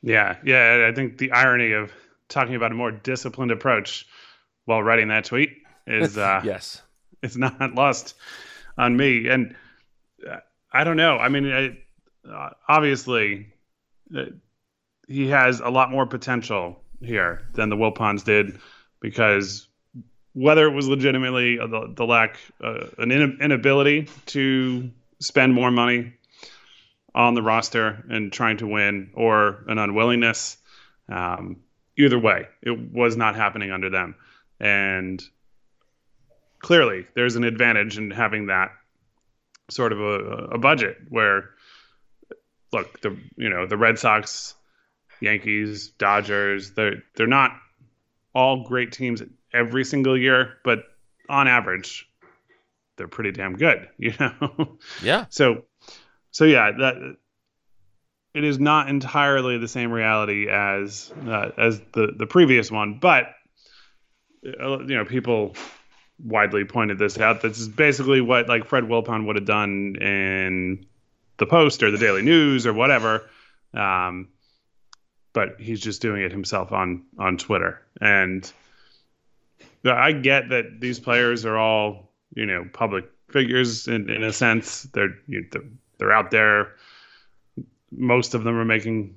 Yeah, 0.03 0.37
yeah. 0.45 0.89
I 0.91 0.95
think 0.95 1.19
the 1.19 1.33
irony 1.33 1.73
of 1.73 1.93
talking 2.29 2.55
about 2.55 2.73
a 2.73 2.75
more 2.75 2.91
disciplined 2.91 3.51
approach 3.51 4.07
while 4.65 4.83
writing 4.83 5.09
that 5.09 5.25
tweet 5.25 5.51
is 5.87 6.17
uh, 6.19 6.41
yes, 6.45 6.83
it's 7.23 7.37
not 7.37 7.61
lost 7.75 8.15
on 8.79 8.97
me. 8.97 9.29
And 9.29 9.55
uh, 10.29 10.39
I 10.73 10.85
don't 10.85 10.97
know. 10.97 11.19
I 11.19 11.29
mean, 11.29 11.53
I, 11.53 11.79
uh, 12.29 12.51
obviously, 12.69 13.53
uh, 14.17 14.27
he 15.07 15.29
has 15.29 15.61
a 15.61 15.69
lot 15.69 15.91
more 15.91 16.07
potential 16.07 16.81
here 17.01 17.43
than 17.55 17.69
the 17.69 17.77
Wilpons 17.77 18.25
did 18.25 18.59
because 19.01 19.67
whether 20.33 20.67
it 20.67 20.73
was 20.73 20.89
legitimately 20.89 21.57
the, 21.57 21.93
the 21.95 22.05
lack, 22.05 22.39
uh, 22.63 22.87
an 22.99 23.11
inability 23.11 24.09
to 24.27 24.91
spend 25.21 25.53
more 25.53 25.71
money 25.71 26.15
on 27.15 27.35
the 27.35 27.43
roster 27.43 28.05
and 28.09 28.33
trying 28.33 28.59
to 28.59 28.67
win, 28.67 29.11
or 29.15 29.65
an 29.67 29.79
unwillingness. 29.79 30.57
Um, 31.09 31.63
either 31.99 32.19
way, 32.19 32.47
it 32.63 32.93
was 32.93 33.17
not 33.17 33.35
happening 33.35 33.73
under 33.73 33.91
them, 33.91 34.15
and 34.61 35.21
clearly 36.61 37.07
there's 37.15 37.37
an 37.37 37.45
advantage 37.45 37.99
in 37.99 38.13
having 38.13 38.47
that 38.47 38.71
sort 39.71 39.93
of 39.93 40.01
a, 40.01 40.55
a 40.55 40.59
budget 40.59 40.99
where, 41.09 41.51
look, 42.73 43.01
the 43.01 43.17
you 43.37 43.51
know 43.51 43.67
the 43.67 43.77
Red 43.77 43.99
Sox, 43.99 44.55
Yankees, 45.21 45.89
Dodgers, 45.89 46.73
they're 46.73 47.03
they're 47.17 47.27
not 47.27 47.57
all 48.33 48.63
great 48.63 48.93
teams 48.93 49.21
every 49.53 49.85
single 49.85 50.19
year, 50.19 50.55
but 50.65 50.85
on 51.29 51.49
average, 51.49 52.09
they're 52.97 53.09
pretty 53.09 53.33
damn 53.33 53.57
good, 53.57 53.89
you 53.99 54.15
know? 54.19 54.79
Yeah. 55.03 55.27
so, 55.31 55.65
so 56.31 56.45
yeah, 56.45 56.71
that 56.79 57.17
it 58.35 58.45
is 58.45 58.59
not 58.61 58.89
entirely 58.89 59.59
the 59.59 59.69
same 59.69 59.91
reality 59.91 60.49
as 60.49 61.13
uh, 61.27 61.51
as 61.59 61.81
the 61.93 62.13
the 62.17 62.27
previous 62.27 62.71
one, 62.71 62.99
but 63.01 63.35
uh, 64.47 64.81
you 64.81 64.97
know, 64.97 65.05
people 65.05 65.55
widely 66.23 66.65
pointed 66.65 66.99
this 66.99 67.19
out. 67.19 67.43
This 67.43 67.59
is 67.59 67.69
basically 67.69 68.21
what 68.21 68.49
like 68.49 68.67
Fred 68.67 68.85
Wilpon 68.85 69.27
would 69.27 69.37
have 69.37 69.47
done 69.47 69.97
in 69.97 70.87
the 71.39 71.47
Post 71.47 71.83
or 71.83 71.91
the 71.91 71.99
Daily 71.99 72.23
News 72.23 72.67
or 72.67 72.73
whatever. 72.73 73.29
Um, 73.75 74.29
but 75.33 75.61
he's 75.61 75.81
just 75.81 76.03
doing 76.03 76.23
it 76.23 76.33
himself 76.33 76.73
on 76.73 77.05
on 77.19 77.37
Twitter. 77.37 77.83
And 78.01 78.51
I 79.85 80.13
get 80.13 80.51
that 80.51 80.81
these 80.81 81.01
players 81.01 81.45
are 81.45 81.57
all 81.57 82.13
you 82.35 82.47
know 82.47 82.69
public 82.73 83.11
figures 83.31 83.89
in, 83.89 84.11
in 84.11 84.23
a 84.23 84.33
sense. 84.33 84.83
They're 84.83 85.17
you 85.27 85.49
they're 85.99 86.13
out 86.13 86.31
there. 86.31 86.75
Most 87.91 88.35
of 88.35 88.45
them 88.45 88.57
are 88.57 88.65
making 88.65 89.17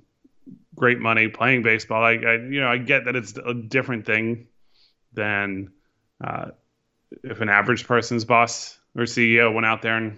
great 0.76 1.00
money 1.00 1.28
playing 1.28 1.64
baseball. 1.64 2.04
I, 2.04 2.14
I 2.14 2.34
you 2.36 2.60
know 2.60 2.68
I 2.68 2.78
get 2.78 3.06
that 3.06 3.16
it's 3.16 3.38
a 3.38 3.54
different 3.54 4.06
thing 4.06 4.48
than 5.14 5.72
uh, 6.24 6.52
if 7.24 7.42
an 7.42 7.50
average 7.50 7.86
person's 7.88 8.26
boss 8.26 8.78
or 8.96 9.04
CEO 9.04 9.54
went 9.54 9.66
out 9.66 9.82
there 9.82 9.98
and 9.98 10.18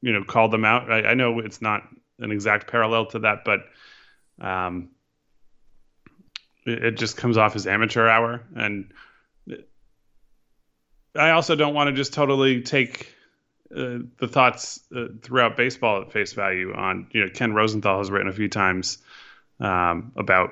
you 0.00 0.12
know 0.12 0.22
called 0.22 0.52
them 0.52 0.64
out. 0.64 0.90
I, 0.90 1.10
I 1.10 1.14
know 1.14 1.38
it's 1.40 1.62
not 1.62 1.82
an 2.18 2.30
exact 2.30 2.70
parallel 2.70 3.06
to 3.06 3.20
that, 3.20 3.44
but 3.44 3.60
um, 4.40 4.90
it, 6.64 6.84
it 6.84 6.96
just 6.96 7.16
comes 7.16 7.36
off 7.36 7.56
as 7.56 7.66
amateur 7.66 8.08
hour, 8.08 8.42
and 8.54 8.92
I 11.16 11.30
also 11.30 11.54
don't 11.54 11.74
want 11.74 11.88
to 11.88 11.92
just 11.92 12.12
totally 12.12 12.62
take 12.62 13.14
uh, 13.74 13.98
the 14.18 14.28
thoughts 14.28 14.80
uh, 14.94 15.06
throughout 15.22 15.56
baseball 15.56 16.02
at 16.02 16.12
face 16.12 16.32
value. 16.32 16.72
On 16.74 17.08
you 17.12 17.24
know, 17.24 17.30
Ken 17.32 17.52
Rosenthal 17.52 17.98
has 17.98 18.10
written 18.10 18.28
a 18.28 18.32
few 18.32 18.48
times 18.48 18.98
um, 19.60 20.12
about 20.16 20.50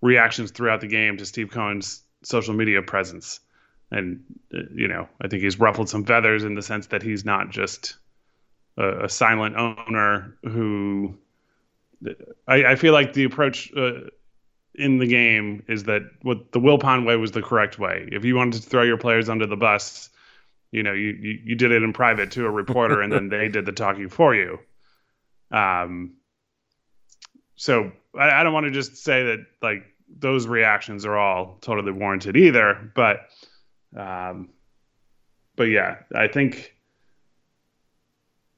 reactions 0.00 0.50
throughout 0.50 0.80
the 0.80 0.86
game 0.86 1.16
to 1.18 1.26
Steve 1.26 1.50
Cohen's 1.50 2.02
social 2.22 2.54
media 2.54 2.82
presence, 2.82 3.40
and 3.90 4.24
uh, 4.54 4.58
you 4.74 4.88
know, 4.88 5.08
I 5.20 5.28
think 5.28 5.42
he's 5.42 5.60
ruffled 5.60 5.88
some 5.88 6.04
feathers 6.04 6.44
in 6.44 6.54
the 6.54 6.62
sense 6.62 6.88
that 6.88 7.02
he's 7.02 7.24
not 7.24 7.50
just 7.50 7.96
a, 8.76 9.04
a 9.04 9.08
silent 9.08 9.56
owner 9.56 10.36
who. 10.42 11.16
I, 12.46 12.64
I, 12.64 12.76
feel 12.76 12.92
like 12.92 13.12
the 13.12 13.24
approach 13.24 13.72
uh, 13.76 14.02
in 14.78 14.98
the 14.98 15.06
game 15.06 15.64
is 15.68 15.84
that 15.84 16.02
what 16.22 16.52
the 16.52 16.60
Wilpon 16.60 17.04
way 17.04 17.16
was 17.16 17.32
the 17.32 17.42
correct 17.42 17.78
way. 17.78 18.08
If 18.12 18.24
you 18.24 18.36
wanted 18.36 18.62
to 18.62 18.68
throw 18.68 18.82
your 18.82 18.96
players 18.96 19.28
under 19.28 19.46
the 19.46 19.56
bus, 19.56 20.08
you 20.70 20.82
know, 20.82 20.92
you, 20.92 21.10
you, 21.20 21.38
you 21.44 21.54
did 21.56 21.72
it 21.72 21.82
in 21.82 21.92
private 21.92 22.30
to 22.32 22.46
a 22.46 22.50
reporter 22.50 23.02
and 23.02 23.12
then 23.12 23.28
they 23.28 23.48
did 23.48 23.66
the 23.66 23.72
talking 23.72 24.08
for 24.08 24.34
you. 24.34 24.58
Um, 25.50 26.14
so 27.56 27.90
I, 28.16 28.30
I 28.30 28.42
don't 28.42 28.52
want 28.52 28.66
to 28.66 28.72
just 28.72 28.96
say 28.96 29.24
that 29.24 29.46
like 29.60 29.84
those 30.08 30.46
reactions 30.46 31.04
are 31.04 31.16
all 31.16 31.58
totally 31.60 31.92
warranted 31.92 32.36
either, 32.36 32.92
but, 32.94 33.20
um, 33.96 34.50
but 35.56 35.64
yeah, 35.64 35.96
I 36.14 36.28
think 36.28 36.74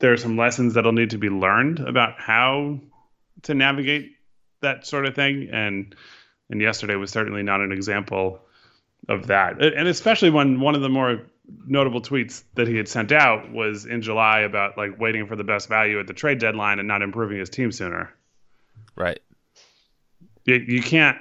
there 0.00 0.12
are 0.12 0.18
some 0.18 0.36
lessons 0.36 0.74
that'll 0.74 0.92
need 0.92 1.10
to 1.10 1.18
be 1.18 1.30
learned 1.30 1.80
about 1.80 2.20
how 2.20 2.80
to 3.42 3.54
navigate 3.54 4.12
that 4.60 4.86
sort 4.86 5.06
of 5.06 5.14
thing. 5.14 5.48
And 5.52 5.94
and 6.50 6.60
yesterday 6.60 6.96
was 6.96 7.10
certainly 7.10 7.42
not 7.42 7.60
an 7.60 7.72
example 7.72 8.40
of 9.08 9.28
that. 9.28 9.62
And 9.62 9.88
especially 9.88 10.30
when 10.30 10.60
one 10.60 10.74
of 10.74 10.82
the 10.82 10.88
more 10.88 11.22
notable 11.66 12.00
tweets 12.00 12.42
that 12.54 12.68
he 12.68 12.76
had 12.76 12.88
sent 12.88 13.12
out 13.12 13.52
was 13.52 13.86
in 13.86 14.02
July 14.02 14.40
about 14.40 14.76
like 14.76 14.98
waiting 15.00 15.26
for 15.26 15.36
the 15.36 15.44
best 15.44 15.68
value 15.68 15.98
at 15.98 16.06
the 16.06 16.12
trade 16.12 16.38
deadline 16.38 16.78
and 16.78 16.86
not 16.86 17.02
improving 17.02 17.38
his 17.38 17.50
team 17.50 17.72
sooner. 17.72 18.12
Right. 18.96 19.20
You, 20.44 20.56
you 20.56 20.82
can't. 20.82 21.18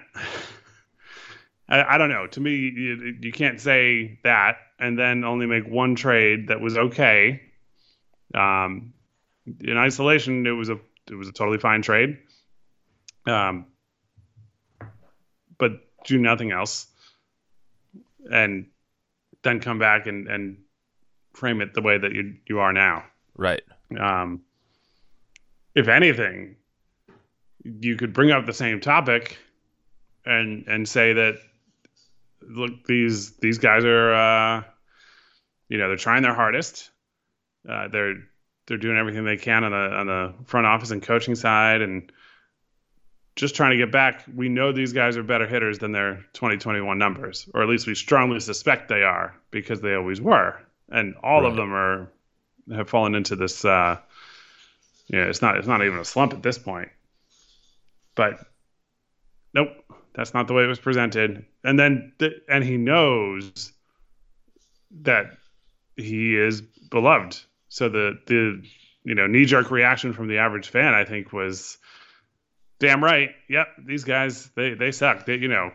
I, 1.67 1.96
I 1.96 1.98
don't 1.98 2.10
know. 2.10 2.27
To 2.27 2.39
me, 2.39 2.51
you, 2.51 3.17
you 3.22 3.31
can't 3.31 3.60
say 3.60 4.19
that 4.24 4.58
and 4.79 4.98
then 4.98 5.24
only 5.24 5.46
make 5.46 5.67
one 5.67 5.96
trade 5.96 6.48
that 6.48 6.62
was 6.62 6.77
okay. 6.77 7.41
Um, 8.34 8.93
in 9.62 9.77
isolation, 9.77 10.46
it 10.46 10.51
was 10.51 10.69
a 10.69 10.79
it 11.10 11.15
was 11.15 11.27
a 11.27 11.31
totally 11.31 11.58
fine 11.58 11.81
trade 11.81 12.19
um, 13.29 13.65
but 15.57 15.71
do 16.05 16.17
nothing 16.17 16.51
else, 16.51 16.87
and 18.31 18.68
then 19.44 19.59
come 19.59 19.79
back 19.79 20.07
and 20.07 20.27
and 20.27 20.57
frame 21.33 21.61
it 21.61 21.74
the 21.74 21.81
way 21.81 21.98
that 21.98 22.13
you 22.13 22.35
you 22.48 22.59
are 22.59 22.74
now. 22.74 23.03
Right. 23.37 23.61
Um, 23.98 24.42
if 25.75 25.87
anything, 25.87 26.55
you 27.63 27.96
could 27.96 28.13
bring 28.13 28.31
up 28.31 28.46
the 28.46 28.53
same 28.53 28.79
topic 28.79 29.37
and 30.25 30.68
and 30.68 30.87
say 30.87 31.13
that 31.13 31.35
look 32.42 32.85
these 32.85 33.37
these 33.37 33.57
guys 33.57 33.83
are 33.85 34.13
uh, 34.13 34.63
you 35.68 35.77
know 35.77 35.87
they're 35.87 35.98
trying 35.98 36.24
their 36.24 36.33
hardest. 36.33 36.89
Uh, 37.68 37.87
they're 37.87 38.15
they're 38.68 38.77
doing 38.77 38.98
everything 38.98 39.25
they 39.25 39.37
can 39.37 39.63
on 39.63 39.72
the 39.72 39.77
on 39.77 40.07
the 40.07 40.33
front 40.46 40.68
office 40.68 40.92
and 40.92 41.01
coaching 41.01 41.35
side 41.35 41.81
and 41.81 42.11
just 43.39 43.55
trying 43.55 43.71
to 43.71 43.77
get 43.77 43.89
back, 43.89 44.25
we 44.35 44.49
know 44.49 44.73
these 44.73 44.91
guys 44.91 45.15
are 45.15 45.23
better 45.23 45.47
hitters 45.47 45.79
than 45.79 45.93
their 45.93 46.15
2021 46.33 46.97
numbers, 46.97 47.47
or 47.53 47.63
at 47.63 47.69
least 47.69 47.87
we 47.87 47.95
strongly 47.95 48.41
suspect 48.41 48.89
they 48.89 49.01
are 49.01 49.33
because 49.49 49.79
they 49.79 49.93
always 49.93 50.19
were, 50.19 50.59
and 50.89 51.15
all 51.23 51.43
right. 51.43 51.49
of 51.49 51.55
them 51.55 51.73
are 51.73 52.11
have 52.75 52.89
fallen 52.89 53.15
into 53.15 53.37
this. 53.37 53.63
Uh, 53.63 53.97
yeah, 55.07 55.23
it's 55.23 55.41
not 55.41 55.55
it's 55.55 55.69
not 55.69 55.81
even 55.81 55.99
a 55.99 56.05
slump 56.05 56.33
at 56.33 56.43
this 56.43 56.57
point, 56.57 56.89
but 58.13 58.45
nope, 59.53 59.69
that's 60.13 60.33
not 60.33 60.47
the 60.47 60.53
way 60.53 60.65
it 60.65 60.67
was 60.67 60.79
presented. 60.79 61.45
And 61.63 61.79
then 61.79 62.11
th- 62.19 62.43
and 62.49 62.61
he 62.61 62.75
knows 62.75 63.71
that 64.99 65.27
he 65.95 66.35
is 66.35 66.59
beloved. 66.59 67.39
So 67.69 67.87
the 67.87 68.19
the 68.25 68.61
you 69.05 69.15
know 69.15 69.27
knee 69.27 69.45
jerk 69.45 69.71
reaction 69.71 70.11
from 70.11 70.27
the 70.27 70.39
average 70.39 70.67
fan, 70.67 70.93
I 70.93 71.05
think, 71.05 71.31
was 71.31 71.77
Damn 72.79 73.03
right. 73.03 73.31
Yep. 73.50 73.68
These 73.85 74.03
guys, 74.03 74.50
they 74.55 74.74
they 74.74 74.92
suck. 74.92 75.25
They, 75.25 75.35
you 75.35 75.50
know, 75.50 75.72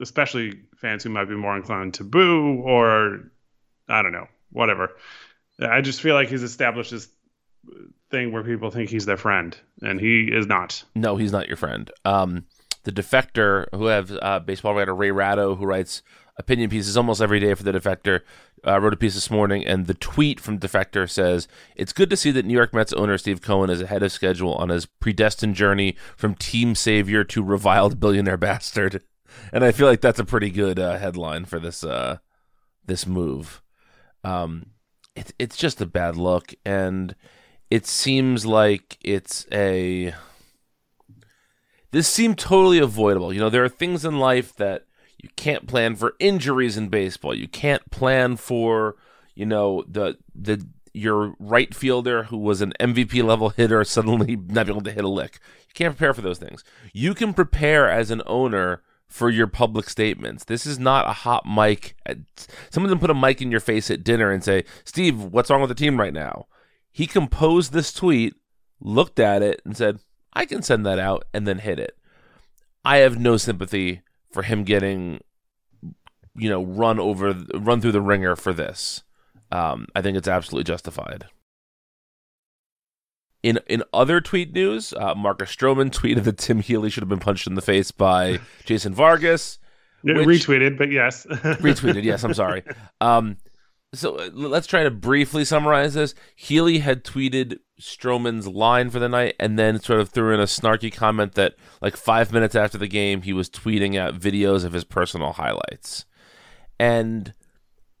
especially 0.00 0.60
fans 0.76 1.02
who 1.02 1.10
might 1.10 1.26
be 1.26 1.34
more 1.34 1.56
inclined 1.56 1.94
to 1.94 2.04
boo 2.04 2.62
or 2.62 3.30
I 3.88 4.02
don't 4.02 4.12
know, 4.12 4.28
whatever. 4.50 4.90
I 5.60 5.80
just 5.80 6.00
feel 6.00 6.14
like 6.14 6.28
he's 6.28 6.42
established 6.42 6.90
this 6.92 7.08
thing 8.10 8.32
where 8.32 8.42
people 8.42 8.70
think 8.70 8.90
he's 8.90 9.06
their 9.06 9.16
friend, 9.16 9.56
and 9.80 10.00
he 10.00 10.28
is 10.30 10.46
not. 10.46 10.82
No, 10.94 11.16
he's 11.16 11.32
not 11.32 11.48
your 11.48 11.56
friend. 11.56 11.90
Um, 12.04 12.46
the 12.84 12.92
defector, 12.92 13.66
who 13.72 13.86
have 13.86 14.10
uh, 14.20 14.40
baseball 14.40 14.74
writer 14.74 14.94
Ray 14.94 15.10
Ratto, 15.10 15.54
who 15.54 15.64
writes 15.64 16.02
opinion 16.36 16.70
pieces 16.70 16.96
almost 16.96 17.20
every 17.20 17.40
day 17.40 17.54
for 17.54 17.62
the 17.62 17.72
defector, 17.72 18.20
uh, 18.66 18.80
wrote 18.80 18.94
a 18.94 18.96
piece 18.96 19.14
this 19.14 19.30
morning, 19.30 19.66
and 19.66 19.86
the 19.86 19.94
tweet 19.94 20.40
from 20.40 20.58
Defector 20.58 21.08
says, 21.08 21.48
It's 21.76 21.92
good 21.92 22.10
to 22.10 22.16
see 22.16 22.30
that 22.30 22.44
New 22.44 22.54
York 22.54 22.72
Mets 22.72 22.92
owner 22.92 23.18
Steve 23.18 23.42
Cohen 23.42 23.70
is 23.70 23.80
ahead 23.80 24.02
of 24.02 24.12
schedule 24.12 24.54
on 24.54 24.68
his 24.68 24.86
predestined 24.86 25.54
journey 25.54 25.96
from 26.16 26.34
team 26.34 26.74
savior 26.74 27.24
to 27.24 27.42
reviled 27.42 28.00
billionaire 28.00 28.36
bastard. 28.36 29.02
And 29.50 29.64
I 29.64 29.72
feel 29.72 29.86
like 29.86 30.02
that's 30.02 30.18
a 30.18 30.26
pretty 30.26 30.50
good 30.50 30.78
uh, 30.78 30.98
headline 30.98 31.46
for 31.46 31.58
this 31.58 31.82
uh, 31.82 32.18
this 32.84 33.06
move. 33.06 33.62
Um, 34.22 34.72
it, 35.16 35.32
it's 35.38 35.56
just 35.56 35.80
a 35.80 35.86
bad 35.86 36.18
look, 36.18 36.54
and 36.66 37.16
it 37.70 37.86
seems 37.86 38.44
like 38.44 38.98
it's 39.02 39.46
a. 39.50 40.12
This 41.92 42.08
seemed 42.08 42.36
totally 42.36 42.78
avoidable. 42.78 43.32
You 43.32 43.40
know, 43.40 43.48
there 43.48 43.64
are 43.64 43.70
things 43.70 44.04
in 44.04 44.18
life 44.18 44.54
that 44.56 44.84
you 45.22 45.30
can't 45.36 45.66
plan 45.66 45.94
for 45.94 46.14
injuries 46.18 46.76
in 46.76 46.88
baseball. 46.88 47.34
You 47.34 47.48
can't 47.48 47.88
plan 47.90 48.36
for, 48.36 48.96
you 49.34 49.46
know, 49.46 49.84
the 49.88 50.18
the 50.34 50.66
your 50.92 51.34
right 51.38 51.74
fielder 51.74 52.24
who 52.24 52.36
was 52.36 52.60
an 52.60 52.74
MVP 52.78 53.24
level 53.24 53.48
hitter 53.50 53.82
suddenly 53.84 54.36
not 54.36 54.66
being 54.66 54.76
able 54.76 54.82
to 54.82 54.92
hit 54.92 55.04
a 55.04 55.08
lick. 55.08 55.38
You 55.68 55.74
can't 55.74 55.96
prepare 55.96 56.12
for 56.12 56.20
those 56.20 56.38
things. 56.38 56.64
You 56.92 57.14
can 57.14 57.32
prepare 57.32 57.88
as 57.88 58.10
an 58.10 58.22
owner 58.26 58.82
for 59.06 59.30
your 59.30 59.46
public 59.46 59.88
statements. 59.88 60.44
This 60.44 60.66
is 60.66 60.78
not 60.78 61.08
a 61.08 61.12
hot 61.12 61.46
mic. 61.46 61.96
Someone 62.70 62.90
didn't 62.90 63.00
put 63.02 63.10
a 63.10 63.14
mic 63.14 63.40
in 63.40 63.50
your 63.50 63.60
face 63.60 63.90
at 63.90 64.04
dinner 64.04 64.30
and 64.30 64.42
say, 64.42 64.64
Steve, 64.84 65.22
what's 65.22 65.50
wrong 65.50 65.60
with 65.60 65.68
the 65.68 65.74
team 65.74 66.00
right 66.00 66.14
now? 66.14 66.46
He 66.90 67.06
composed 67.06 67.72
this 67.72 67.92
tweet, 67.92 68.34
looked 68.80 69.20
at 69.20 69.42
it, 69.42 69.60
and 69.64 69.76
said, 69.76 70.00
I 70.32 70.46
can 70.46 70.62
send 70.62 70.84
that 70.86 70.98
out, 70.98 71.24
and 71.32 71.46
then 71.46 71.58
hit 71.58 71.78
it. 71.78 71.96
I 72.84 72.98
have 72.98 73.18
no 73.18 73.36
sympathy 73.36 74.00
for 74.32 74.42
him 74.42 74.64
getting 74.64 75.20
you 76.34 76.48
know 76.48 76.62
run 76.62 76.98
over 76.98 77.34
run 77.54 77.80
through 77.80 77.92
the 77.92 78.00
ringer 78.00 78.36
for 78.36 78.52
this. 78.52 79.02
Um, 79.50 79.86
I 79.94 80.00
think 80.00 80.16
it's 80.16 80.28
absolutely 80.28 80.64
justified. 80.64 81.26
In 83.42 83.58
in 83.66 83.82
other 83.92 84.20
tweet 84.20 84.52
news, 84.52 84.92
uh, 84.94 85.14
Marcus 85.14 85.54
Stroman 85.54 85.90
tweeted 85.98 86.24
that 86.24 86.38
Tim 86.38 86.60
Healey 86.60 86.90
should 86.90 87.02
have 87.02 87.08
been 87.08 87.18
punched 87.18 87.46
in 87.46 87.54
the 87.54 87.62
face 87.62 87.90
by 87.90 88.40
Jason 88.64 88.94
Vargas. 88.94 89.58
Which, 90.04 90.16
retweeted, 90.16 90.78
but 90.78 90.90
yes. 90.90 91.26
retweeted, 91.28 92.02
yes. 92.02 92.24
I'm 92.24 92.34
sorry. 92.34 92.64
Um, 93.00 93.36
so 93.94 94.16
uh, 94.16 94.30
let's 94.32 94.66
try 94.66 94.82
to 94.82 94.90
briefly 94.90 95.44
summarize 95.44 95.94
this. 95.94 96.14
Healey 96.34 96.78
had 96.78 97.04
tweeted 97.04 97.58
Stroman's 97.80 98.48
line 98.48 98.90
for 98.90 98.98
the 98.98 99.08
night 99.08 99.34
and 99.38 99.58
then 99.58 99.80
sort 99.80 100.00
of 100.00 100.08
threw 100.08 100.32
in 100.32 100.40
a 100.40 100.44
snarky 100.44 100.92
comment 100.92 101.34
that, 101.34 101.54
like, 101.80 101.96
five 101.96 102.32
minutes 102.32 102.54
after 102.54 102.78
the 102.78 102.88
game, 102.88 103.22
he 103.22 103.32
was 103.32 103.50
tweeting 103.50 103.98
out 103.98 104.18
videos 104.18 104.64
of 104.64 104.72
his 104.72 104.84
personal 104.84 105.32
highlights. 105.32 106.06
And 106.78 107.34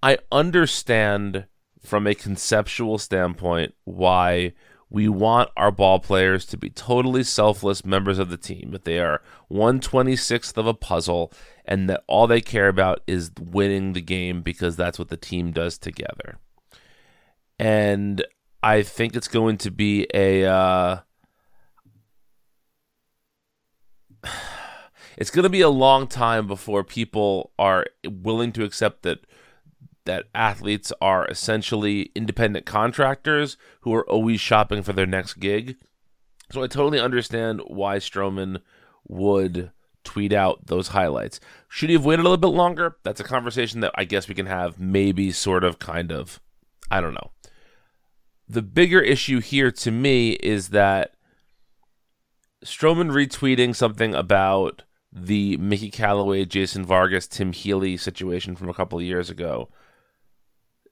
I 0.02 0.18
understand 0.30 1.46
from 1.84 2.06
a 2.06 2.14
conceptual 2.14 2.98
standpoint 2.98 3.74
why 3.84 4.52
we 4.92 5.08
want 5.08 5.48
our 5.56 5.70
ball 5.70 5.98
players 5.98 6.44
to 6.44 6.58
be 6.58 6.68
totally 6.68 7.24
selfless 7.24 7.82
members 7.82 8.18
of 8.18 8.28
the 8.28 8.36
team, 8.36 8.72
that 8.72 8.84
they 8.84 8.98
are 8.98 9.22
126th 9.50 10.54
of 10.58 10.66
a 10.66 10.74
puzzle 10.74 11.32
and 11.64 11.88
that 11.88 12.04
all 12.06 12.26
they 12.26 12.42
care 12.42 12.68
about 12.68 13.00
is 13.06 13.30
winning 13.40 13.94
the 13.94 14.02
game 14.02 14.42
because 14.42 14.76
that's 14.76 14.98
what 14.98 15.08
the 15.08 15.16
team 15.16 15.50
does 15.50 15.78
together. 15.78 16.38
And 17.58 18.22
I 18.62 18.82
think 18.82 19.16
it's 19.16 19.28
going 19.28 19.56
to 19.58 19.70
be 19.70 20.06
a. 20.12 20.44
Uh, 20.44 20.98
it's 25.16 25.30
going 25.30 25.44
to 25.44 25.48
be 25.48 25.62
a 25.62 25.70
long 25.70 26.06
time 26.06 26.46
before 26.46 26.84
people 26.84 27.52
are 27.58 27.86
willing 28.06 28.52
to 28.52 28.64
accept 28.64 29.04
that 29.04 29.20
that 30.04 30.26
athletes 30.34 30.92
are 31.00 31.26
essentially 31.28 32.10
independent 32.14 32.66
contractors 32.66 33.56
who 33.82 33.94
are 33.94 34.08
always 34.08 34.40
shopping 34.40 34.82
for 34.82 34.92
their 34.92 35.06
next 35.06 35.34
gig. 35.34 35.76
So 36.50 36.62
I 36.62 36.66
totally 36.66 37.00
understand 37.00 37.62
why 37.66 37.96
Stroman 37.96 38.60
would 39.06 39.70
tweet 40.04 40.32
out 40.32 40.66
those 40.66 40.88
highlights. 40.88 41.40
Should 41.68 41.88
he 41.88 41.94
have 41.94 42.04
waited 42.04 42.20
a 42.20 42.24
little 42.24 42.36
bit 42.36 42.48
longer? 42.48 42.96
That's 43.04 43.20
a 43.20 43.24
conversation 43.24 43.80
that 43.80 43.92
I 43.94 44.04
guess 44.04 44.28
we 44.28 44.34
can 44.34 44.46
have, 44.46 44.78
maybe, 44.78 45.30
sort 45.30 45.64
of, 45.64 45.78
kind 45.78 46.12
of. 46.12 46.40
I 46.90 47.00
don't 47.00 47.14
know. 47.14 47.30
The 48.48 48.62
bigger 48.62 49.00
issue 49.00 49.40
here 49.40 49.70
to 49.70 49.90
me 49.90 50.32
is 50.32 50.70
that 50.70 51.14
Stroman 52.64 53.10
retweeting 53.10 53.74
something 53.74 54.14
about 54.14 54.82
the 55.12 55.56
Mickey 55.58 55.90
Callaway, 55.90 56.44
Jason 56.44 56.84
Vargas, 56.84 57.26
Tim 57.26 57.52
Healey 57.52 57.96
situation 57.96 58.56
from 58.56 58.68
a 58.68 58.74
couple 58.74 58.98
of 58.98 59.04
years 59.04 59.30
ago 59.30 59.68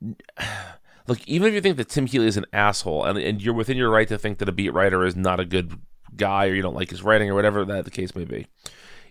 look, 1.06 1.18
even 1.26 1.48
if 1.48 1.54
you 1.54 1.60
think 1.60 1.76
that 1.76 1.88
Tim 1.88 2.06
Healey 2.06 2.26
is 2.26 2.36
an 2.36 2.46
asshole, 2.52 3.04
and, 3.04 3.18
and 3.18 3.42
you're 3.42 3.54
within 3.54 3.76
your 3.76 3.90
right 3.90 4.08
to 4.08 4.18
think 4.18 4.38
that 4.38 4.48
a 4.48 4.52
beat 4.52 4.72
writer 4.72 5.04
is 5.04 5.16
not 5.16 5.40
a 5.40 5.44
good 5.44 5.78
guy, 6.16 6.46
or 6.46 6.54
you 6.54 6.62
don't 6.62 6.76
like 6.76 6.90
his 6.90 7.02
writing, 7.02 7.30
or 7.30 7.34
whatever 7.34 7.64
that 7.64 7.84
the 7.84 7.90
case 7.90 8.14
may 8.14 8.24
be, 8.24 8.46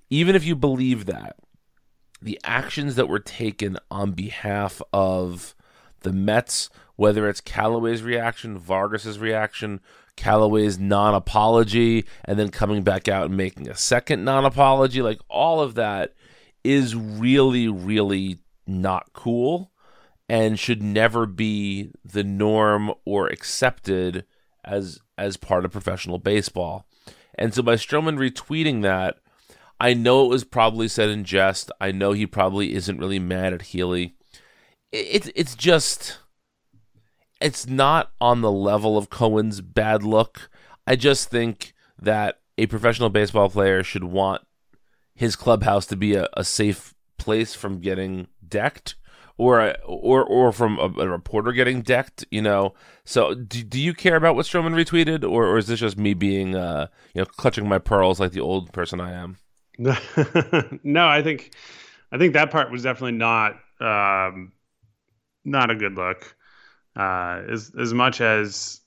even 0.10 0.36
if 0.36 0.45
you 0.45 0.56
believe 0.56 1.06
that, 1.06 1.36
the 2.21 2.39
actions 2.43 2.95
that 2.95 3.08
were 3.08 3.19
taken 3.19 3.78
on 3.89 4.12
behalf 4.12 4.82
of 4.91 5.56
the 6.02 6.12
Mets, 6.12 6.69
whether 6.95 7.30
it's 7.30 7.41
Callaway's 7.41 8.04
reaction, 8.04 8.58
Vargas's 8.58 9.19
reaction, 9.19 9.80
Callaway's 10.15 10.78
non 10.78 11.15
apology, 11.15 12.06
and 12.25 12.38
then 12.38 12.49
coming 12.49 12.84
back 12.84 13.08
out 13.08 13.28
and 13.28 13.38
making 13.38 13.69
a 13.69 13.75
second 13.75 14.25
non 14.25 14.43
apology, 14.43 15.02
like 15.02 15.19
all 15.30 15.62
of 15.62 15.75
that 15.75 16.13
is 16.63 16.93
really, 16.93 17.69
really 17.69 18.39
not 18.67 19.13
cool 19.13 19.71
and 20.29 20.59
should 20.59 20.83
never 20.83 21.25
be 21.25 21.91
the 22.05 22.23
norm 22.23 22.93
or 23.03 23.27
accepted 23.27 24.25
as 24.63 24.99
as 25.17 25.35
part 25.35 25.65
of 25.65 25.71
professional 25.71 26.19
baseball. 26.19 26.85
And 27.35 27.53
so 27.53 27.63
by 27.63 27.75
Stroman 27.75 28.17
retweeting 28.17 28.83
that, 28.83 29.17
I 29.79 29.93
know 29.93 30.25
it 30.25 30.29
was 30.29 30.43
probably 30.43 30.87
said 30.87 31.09
in 31.09 31.23
jest. 31.23 31.71
I 31.81 31.91
know 31.91 32.11
he 32.11 32.27
probably 32.27 32.73
isn't 32.75 32.99
really 32.99 33.19
mad 33.19 33.53
at 33.53 33.63
Healey. 33.63 34.15
It's 34.91 35.31
it's 35.35 35.55
just 35.55 36.19
it's 37.41 37.65
not 37.67 38.11
on 38.21 38.41
the 38.41 38.51
level 38.51 38.97
of 38.97 39.09
Cohen's 39.09 39.61
bad 39.61 40.03
look. 40.03 40.49
I 40.85 40.95
just 40.95 41.29
think 41.29 41.73
that 41.99 42.39
a 42.57 42.67
professional 42.67 43.09
baseball 43.09 43.49
player 43.49 43.83
should 43.83 44.03
want 44.03 44.41
his 45.15 45.35
clubhouse 45.35 45.85
to 45.87 45.95
be 45.95 46.15
a, 46.15 46.27
a 46.33 46.43
safe 46.43 46.93
place 47.17 47.53
from 47.53 47.79
getting 47.79 48.27
decked 48.45 48.95
or 49.39 49.62
a, 49.62 49.78
or 49.86 50.21
or 50.21 50.52
from 50.52 50.78
a, 50.80 50.91
a, 50.99 51.08
reporter 51.08 51.54
getting 51.54 51.82
decked, 51.82 52.25
you 52.30 52.41
know. 52.41 52.73
So 53.06 53.34
do, 53.34 53.63
do 53.63 53.80
you 53.80 53.93
care 53.93 54.17
about 54.17 54.36
what 54.36 54.45
Stroman 54.45 54.73
retweeted, 54.75 55.23
or, 55.23 55.47
or 55.47 55.58
is 55.58 55.67
this 55.67 55.80
just 55.80 55.97
me 55.97 56.13
being 56.13 56.56
uh 56.56 56.88
you 57.13 57.21
know 57.21 57.25
clutching 57.25 57.67
my 57.67 57.80
pearls 57.80 58.19
like 58.19 58.34
the 58.34 58.41
old 58.41 58.73
person 58.73 58.99
I 58.99 59.13
am? 59.13 59.38
no, 60.84 61.08
I 61.08 61.23
think 61.23 61.54
I 62.12 62.17
think 62.17 62.34
that 62.34 62.52
part 62.52 62.69
was 62.69 62.84
definitely 62.84 63.13
not 63.13 63.54
um 63.80 64.52
not 65.45 65.71
a 65.71 65.75
good 65.75 65.95
look. 65.95 66.36
Uh, 66.97 67.43
as 67.49 67.71
as 67.80 67.93
much 67.93 68.19
as 68.19 68.82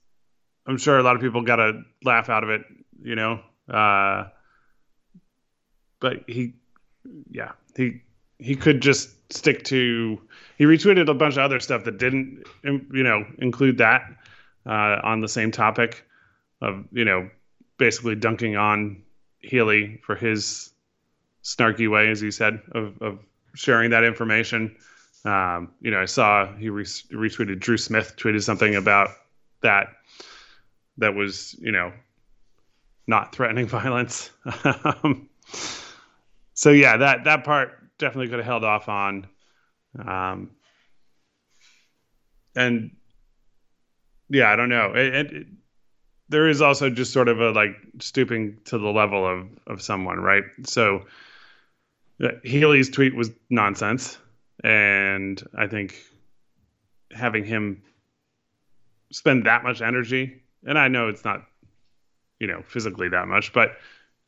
I'm 0.66 0.76
sure 0.76 0.98
a 0.98 1.02
lot 1.02 1.16
of 1.16 1.22
people 1.22 1.40
got 1.40 1.60
a 1.60 1.80
laugh 2.04 2.28
out 2.28 2.44
of 2.44 2.50
it, 2.50 2.60
you 3.02 3.14
know. 3.14 3.40
Uh, 3.70 4.24
but 5.98 6.24
he, 6.26 6.52
yeah, 7.30 7.52
he 7.74 8.02
he 8.38 8.54
could 8.54 8.82
just 8.82 9.08
stick 9.32 9.64
to 9.64 10.20
he 10.58 10.64
retweeted 10.64 11.08
a 11.08 11.14
bunch 11.14 11.34
of 11.34 11.40
other 11.40 11.60
stuff 11.60 11.84
that 11.84 11.98
didn't 11.98 12.44
you 12.64 13.02
know 13.02 13.24
include 13.38 13.78
that 13.78 14.02
uh, 14.66 15.00
on 15.02 15.20
the 15.20 15.28
same 15.28 15.50
topic 15.50 16.04
of 16.60 16.84
you 16.92 17.04
know 17.04 17.28
basically 17.78 18.14
dunking 18.14 18.56
on 18.56 19.02
Healey 19.40 20.00
for 20.04 20.14
his 20.14 20.72
snarky 21.42 21.90
way, 21.90 22.08
as 22.10 22.20
he 22.20 22.30
said, 22.30 22.60
of, 22.72 23.00
of 23.02 23.18
sharing 23.54 23.90
that 23.90 24.04
information. 24.04 24.76
Um, 25.24 25.72
you 25.80 25.90
know, 25.90 26.00
I 26.00 26.04
saw 26.04 26.54
he 26.56 26.70
re- 26.70 26.84
retweeted 26.84 27.60
Drew 27.60 27.76
Smith 27.76 28.14
tweeted 28.16 28.42
something 28.42 28.74
about 28.74 29.10
that 29.62 29.88
that 30.98 31.14
was 31.14 31.56
you 31.60 31.72
know 31.72 31.92
not 33.06 33.34
threatening 33.34 33.66
violence. 33.80 34.30
um, 34.64 35.28
so 36.54 36.70
yeah, 36.70 36.96
that 36.96 37.24
that 37.24 37.44
part 37.44 37.81
definitely 38.02 38.28
could 38.28 38.40
have 38.40 38.46
held 38.46 38.64
off 38.64 38.88
on. 38.88 39.26
Um, 39.98 40.50
and 42.54 42.90
yeah, 44.28 44.52
I 44.52 44.56
don't 44.56 44.68
know. 44.68 44.92
It, 44.94 45.14
it, 45.14 45.32
it, 45.32 45.46
there 46.28 46.48
is 46.48 46.60
also 46.60 46.90
just 46.90 47.12
sort 47.12 47.28
of 47.28 47.40
a 47.40 47.50
like 47.50 47.76
stooping 48.00 48.58
to 48.66 48.78
the 48.78 48.88
level 48.88 49.26
of 49.26 49.46
of 49.66 49.80
someone, 49.80 50.18
right? 50.20 50.44
So 50.64 51.06
uh, 52.22 52.28
Healey's 52.42 52.90
tweet 52.90 53.14
was 53.14 53.30
nonsense, 53.48 54.18
and 54.64 55.42
I 55.56 55.66
think 55.68 55.94
having 57.12 57.44
him 57.44 57.82
spend 59.12 59.46
that 59.46 59.62
much 59.62 59.80
energy, 59.80 60.42
and 60.66 60.78
I 60.78 60.88
know 60.88 61.08
it's 61.08 61.24
not, 61.24 61.44
you 62.40 62.46
know, 62.46 62.62
physically 62.66 63.10
that 63.10 63.28
much, 63.28 63.52
but 63.52 63.76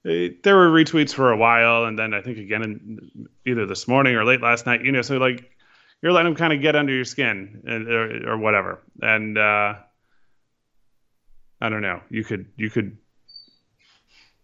there 0.05 0.55
were 0.55 0.69
retweets 0.69 1.15
for 1.15 1.33
a 1.33 1.37
while, 1.37 1.85
and 1.85 1.99
then 1.99 2.13
I 2.13 2.21
think 2.21 2.39
again 2.39 2.63
in 2.63 3.29
either 3.47 3.67
this 3.67 3.89
morning 3.89 4.15
or 4.15 4.25
late 4.25 4.43
last 4.43 4.67
night. 4.67 4.85
You 4.85 4.93
know, 4.93 5.03
so 5.03 5.17
like 5.17 5.51
you're 6.03 6.13
letting 6.13 6.33
them 6.33 6.37
kind 6.37 6.53
of 6.53 6.61
get 6.61 6.77
under 6.77 6.93
your 6.93 7.07
skin 7.07 7.63
and, 7.67 7.89
or, 7.89 8.33
or 8.33 8.39
whatever, 8.39 8.83
and 9.01 9.39
uh, 9.39 9.75
I 11.61 11.69
don't 11.71 11.81
know. 11.81 12.03
You 12.11 12.23
could 12.23 12.47
you 12.57 12.69
could 12.69 12.99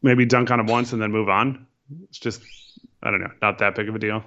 maybe 0.03 0.25
dunk 0.25 0.51
on 0.51 0.59
them 0.59 0.67
once 0.67 0.95
and 0.95 1.03
then 1.03 1.13
move 1.13 1.29
on. 1.29 1.67
It's 2.05 2.19
just 2.19 2.43
I 3.03 3.11
don't 3.11 3.21
know, 3.21 3.33
not 3.43 3.59
that 3.59 3.75
big 3.75 3.89
of 3.89 3.95
a 3.95 3.99
deal. 3.99 4.25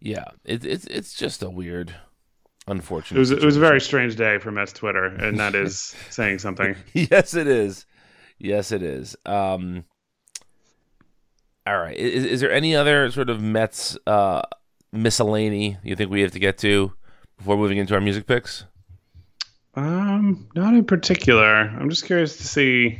Yeah, 0.00 0.24
it, 0.44 0.66
it's 0.66 0.86
it's 0.86 1.14
just 1.14 1.42
a 1.42 1.48
weird, 1.48 1.94
unfortunate. 2.66 3.16
It 3.16 3.20
was 3.20 3.30
it 3.30 3.44
was 3.44 3.56
a 3.56 3.60
very 3.60 3.80
strange 3.80 4.16
day 4.16 4.36
for 4.36 4.50
Mets 4.50 4.74
Twitter, 4.74 5.06
and 5.06 5.38
that 5.40 5.54
is 5.54 5.94
saying 6.10 6.40
something. 6.40 6.76
yes, 6.92 7.32
it 7.32 7.46
is. 7.46 7.86
Yes, 8.40 8.72
it 8.72 8.82
is. 8.82 9.14
Um, 9.26 9.84
all 11.66 11.78
right. 11.78 11.96
Is, 11.96 12.24
is 12.24 12.40
there 12.40 12.50
any 12.50 12.74
other 12.74 13.10
sort 13.10 13.28
of 13.28 13.42
Mets 13.42 13.96
uh, 14.06 14.42
miscellany 14.92 15.76
you 15.84 15.94
think 15.94 16.10
we 16.10 16.22
have 16.22 16.32
to 16.32 16.38
get 16.38 16.58
to 16.58 16.92
before 17.36 17.56
moving 17.56 17.78
into 17.78 17.94
our 17.94 18.00
music 18.00 18.26
picks? 18.26 18.64
Um, 19.74 20.48
not 20.54 20.74
in 20.74 20.84
particular. 20.84 21.54
I'm 21.54 21.90
just 21.90 22.06
curious 22.06 22.38
to 22.38 22.46
see 22.46 22.98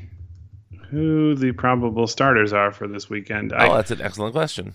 who 0.90 1.34
the 1.34 1.52
probable 1.52 2.06
starters 2.06 2.52
are 2.52 2.70
for 2.70 2.86
this 2.86 3.08
weekend. 3.08 3.52
Oh, 3.52 3.56
I, 3.56 3.76
that's 3.76 3.90
an 3.90 4.02
excellent 4.02 4.34
question. 4.34 4.74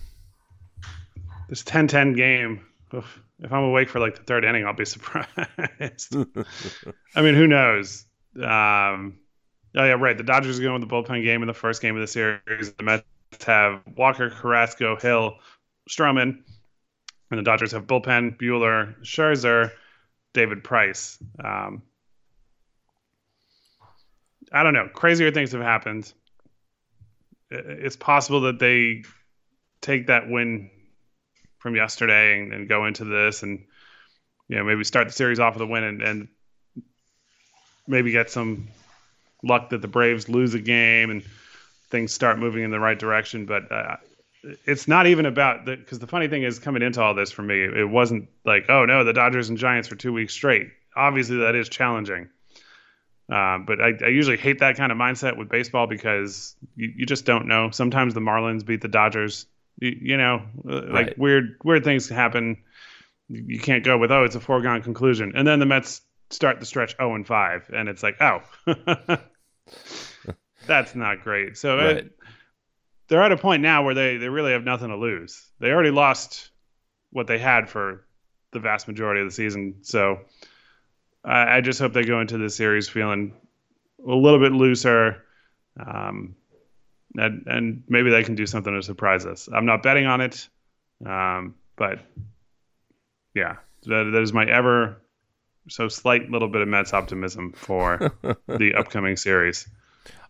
This 1.48 1.62
10-10 1.62 2.16
game. 2.16 2.66
Oof, 2.92 3.20
if 3.38 3.52
I'm 3.52 3.64
awake 3.64 3.88
for 3.88 4.00
like 4.00 4.16
the 4.16 4.22
third 4.24 4.44
inning, 4.44 4.66
I'll 4.66 4.74
be 4.74 4.84
surprised. 4.86 5.28
I 7.14 7.22
mean, 7.22 7.34
who 7.34 7.46
knows? 7.46 8.04
Um, 8.42 9.18
Oh 9.76 9.84
yeah, 9.84 9.92
right. 9.92 10.16
The 10.16 10.24
Dodgers 10.24 10.58
are 10.58 10.62
going 10.62 10.80
with 10.80 10.88
the 10.88 10.94
bullpen 10.94 11.22
game 11.22 11.42
in 11.42 11.46
the 11.46 11.54
first 11.54 11.82
game 11.82 11.94
of 11.96 12.00
the 12.00 12.06
series. 12.06 12.72
The 12.72 12.82
Mets 12.82 13.04
have 13.46 13.82
Walker, 13.94 14.30
Carrasco, 14.30 14.96
Hill, 14.96 15.36
Stroman, 15.88 16.38
and 17.30 17.38
the 17.38 17.42
Dodgers 17.42 17.72
have 17.72 17.86
bullpen 17.86 18.38
Buehler, 18.38 18.98
Scherzer, 19.02 19.70
David 20.32 20.64
Price. 20.64 21.18
Um, 21.42 21.82
I 24.50 24.62
don't 24.62 24.72
know. 24.72 24.88
Crazier 24.92 25.30
things 25.30 25.52
have 25.52 25.60
happened. 25.60 26.10
It's 27.50 27.96
possible 27.96 28.42
that 28.42 28.58
they 28.58 29.02
take 29.82 30.06
that 30.06 30.28
win 30.28 30.70
from 31.58 31.76
yesterday 31.76 32.40
and, 32.40 32.52
and 32.52 32.68
go 32.68 32.86
into 32.86 33.04
this 33.04 33.42
and 33.42 33.64
you 34.48 34.56
know 34.56 34.64
maybe 34.64 34.84
start 34.84 35.06
the 35.06 35.12
series 35.12 35.38
off 35.38 35.54
with 35.54 35.62
a 35.62 35.66
win 35.66 35.84
and, 35.84 36.02
and 36.02 36.28
maybe 37.86 38.10
get 38.10 38.30
some 38.30 38.68
luck 39.42 39.70
that 39.70 39.82
the 39.82 39.88
Braves 39.88 40.28
lose 40.28 40.54
a 40.54 40.58
game 40.58 41.10
and 41.10 41.22
things 41.90 42.12
start 42.12 42.38
moving 42.38 42.62
in 42.64 42.70
the 42.70 42.80
right 42.80 42.98
direction. 42.98 43.46
But 43.46 43.70
uh, 43.70 43.96
it's 44.64 44.88
not 44.88 45.06
even 45.06 45.26
about 45.26 45.64
the 45.64 45.76
because 45.76 45.98
the 45.98 46.06
funny 46.06 46.28
thing 46.28 46.42
is 46.42 46.58
coming 46.58 46.82
into 46.82 47.02
all 47.02 47.14
this 47.14 47.32
for 47.32 47.42
me, 47.42 47.62
it 47.62 47.88
wasn't 47.88 48.28
like 48.44 48.66
oh 48.68 48.84
no, 48.84 49.04
the 49.04 49.12
Dodgers 49.12 49.48
and 49.48 49.58
Giants 49.58 49.88
for 49.88 49.96
two 49.96 50.12
weeks 50.12 50.32
straight. 50.32 50.68
Obviously, 50.94 51.38
that 51.38 51.54
is 51.54 51.68
challenging. 51.68 52.28
Uh, 53.30 53.58
but 53.58 53.80
I, 53.80 53.92
I, 54.04 54.08
usually 54.08 54.36
hate 54.36 54.60
that 54.60 54.76
kind 54.76 54.92
of 54.92 54.98
mindset 54.98 55.36
with 55.36 55.48
baseball 55.48 55.88
because 55.88 56.54
you, 56.76 56.92
you, 56.94 57.06
just 57.06 57.24
don't 57.24 57.48
know. 57.48 57.70
Sometimes 57.70 58.14
the 58.14 58.20
Marlins 58.20 58.64
beat 58.64 58.80
the 58.80 58.88
Dodgers. 58.88 59.46
You, 59.80 59.98
you 60.00 60.16
know, 60.16 60.42
uh, 60.68 60.82
like 60.92 61.06
right. 61.08 61.18
weird 61.18 61.56
weird 61.64 61.82
things 61.82 62.08
happen. 62.08 62.56
You 63.28 63.58
can't 63.58 63.82
go 63.82 63.98
with 63.98 64.12
oh 64.12 64.22
it's 64.22 64.36
a 64.36 64.40
foregone 64.40 64.82
conclusion, 64.82 65.32
and 65.34 65.46
then 65.46 65.58
the 65.58 65.66
Mets 65.66 66.02
start 66.30 66.60
the 66.60 66.66
stretch 66.66 66.96
0 66.96 67.14
and 67.14 67.26
5, 67.26 67.70
and 67.74 67.88
it's 67.88 68.02
like 68.02 68.16
oh, 68.20 68.40
that's 70.66 70.94
not 70.94 71.22
great. 71.22 71.56
So 71.56 71.76
right. 71.76 71.96
it, 71.98 72.18
they're 73.08 73.22
at 73.22 73.32
a 73.32 73.36
point 73.36 73.62
now 73.62 73.84
where 73.84 73.94
they 73.94 74.16
they 74.16 74.28
really 74.28 74.52
have 74.52 74.64
nothing 74.64 74.88
to 74.88 74.96
lose. 74.96 75.48
They 75.60 75.70
already 75.70 75.90
lost 75.90 76.50
what 77.10 77.26
they 77.26 77.38
had 77.38 77.68
for 77.68 78.04
the 78.52 78.60
vast 78.60 78.88
majority 78.88 79.20
of 79.20 79.26
the 79.26 79.34
season, 79.34 79.76
so 79.82 80.20
I, 81.24 81.58
I 81.58 81.60
just 81.60 81.80
hope 81.80 81.92
they 81.92 82.04
go 82.04 82.20
into 82.20 82.38
the 82.38 82.50
series 82.50 82.88
feeling 82.88 83.34
a 84.06 84.14
little 84.14 84.40
bit 84.40 84.52
looser. 84.52 85.22
Um, 85.78 86.36
and, 87.16 87.44
and 87.46 87.82
maybe 87.88 88.10
they 88.10 88.22
can 88.22 88.34
do 88.34 88.46
something 88.46 88.72
to 88.72 88.82
surprise 88.82 89.26
us. 89.26 89.48
I'm 89.52 89.66
not 89.66 89.82
betting 89.82 90.06
on 90.06 90.20
it, 90.20 90.48
um, 91.04 91.54
but 91.76 91.98
yeah, 93.34 93.56
that, 93.84 94.10
that 94.12 94.22
is 94.22 94.32
my 94.32 94.44
ever 94.44 95.00
so 95.68 95.88
slight 95.88 96.30
little 96.30 96.48
bit 96.48 96.62
of 96.62 96.68
Mets 96.68 96.92
optimism 96.92 97.52
for 97.52 98.12
the 98.46 98.74
upcoming 98.74 99.16
series. 99.16 99.68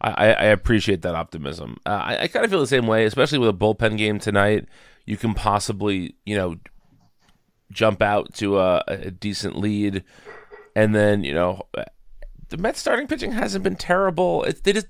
I, 0.00 0.32
I 0.32 0.44
appreciate 0.46 1.02
that 1.02 1.14
optimism. 1.14 1.78
Uh, 1.86 1.90
I, 1.90 2.18
I 2.22 2.28
kind 2.28 2.44
of 2.44 2.50
feel 2.50 2.60
the 2.60 2.66
same 2.66 2.86
way, 2.86 3.06
especially 3.06 3.38
with 3.38 3.48
a 3.48 3.52
bullpen 3.54 3.96
game 3.96 4.18
tonight. 4.18 4.68
You 5.06 5.16
can 5.16 5.32
possibly, 5.32 6.16
you 6.26 6.36
know, 6.36 6.56
jump 7.72 8.02
out 8.02 8.34
to 8.34 8.58
a, 8.58 8.84
a 8.86 9.10
decent 9.10 9.58
lead 9.58 10.04
and 10.76 10.94
then 10.94 11.24
you 11.24 11.32
know, 11.32 11.62
the 12.50 12.58
Mets 12.58 12.78
starting 12.78 13.08
pitching 13.08 13.32
hasn't 13.32 13.64
been 13.64 13.74
terrible. 13.74 14.44
It's 14.44 14.60
they 14.60 14.74
just 14.74 14.88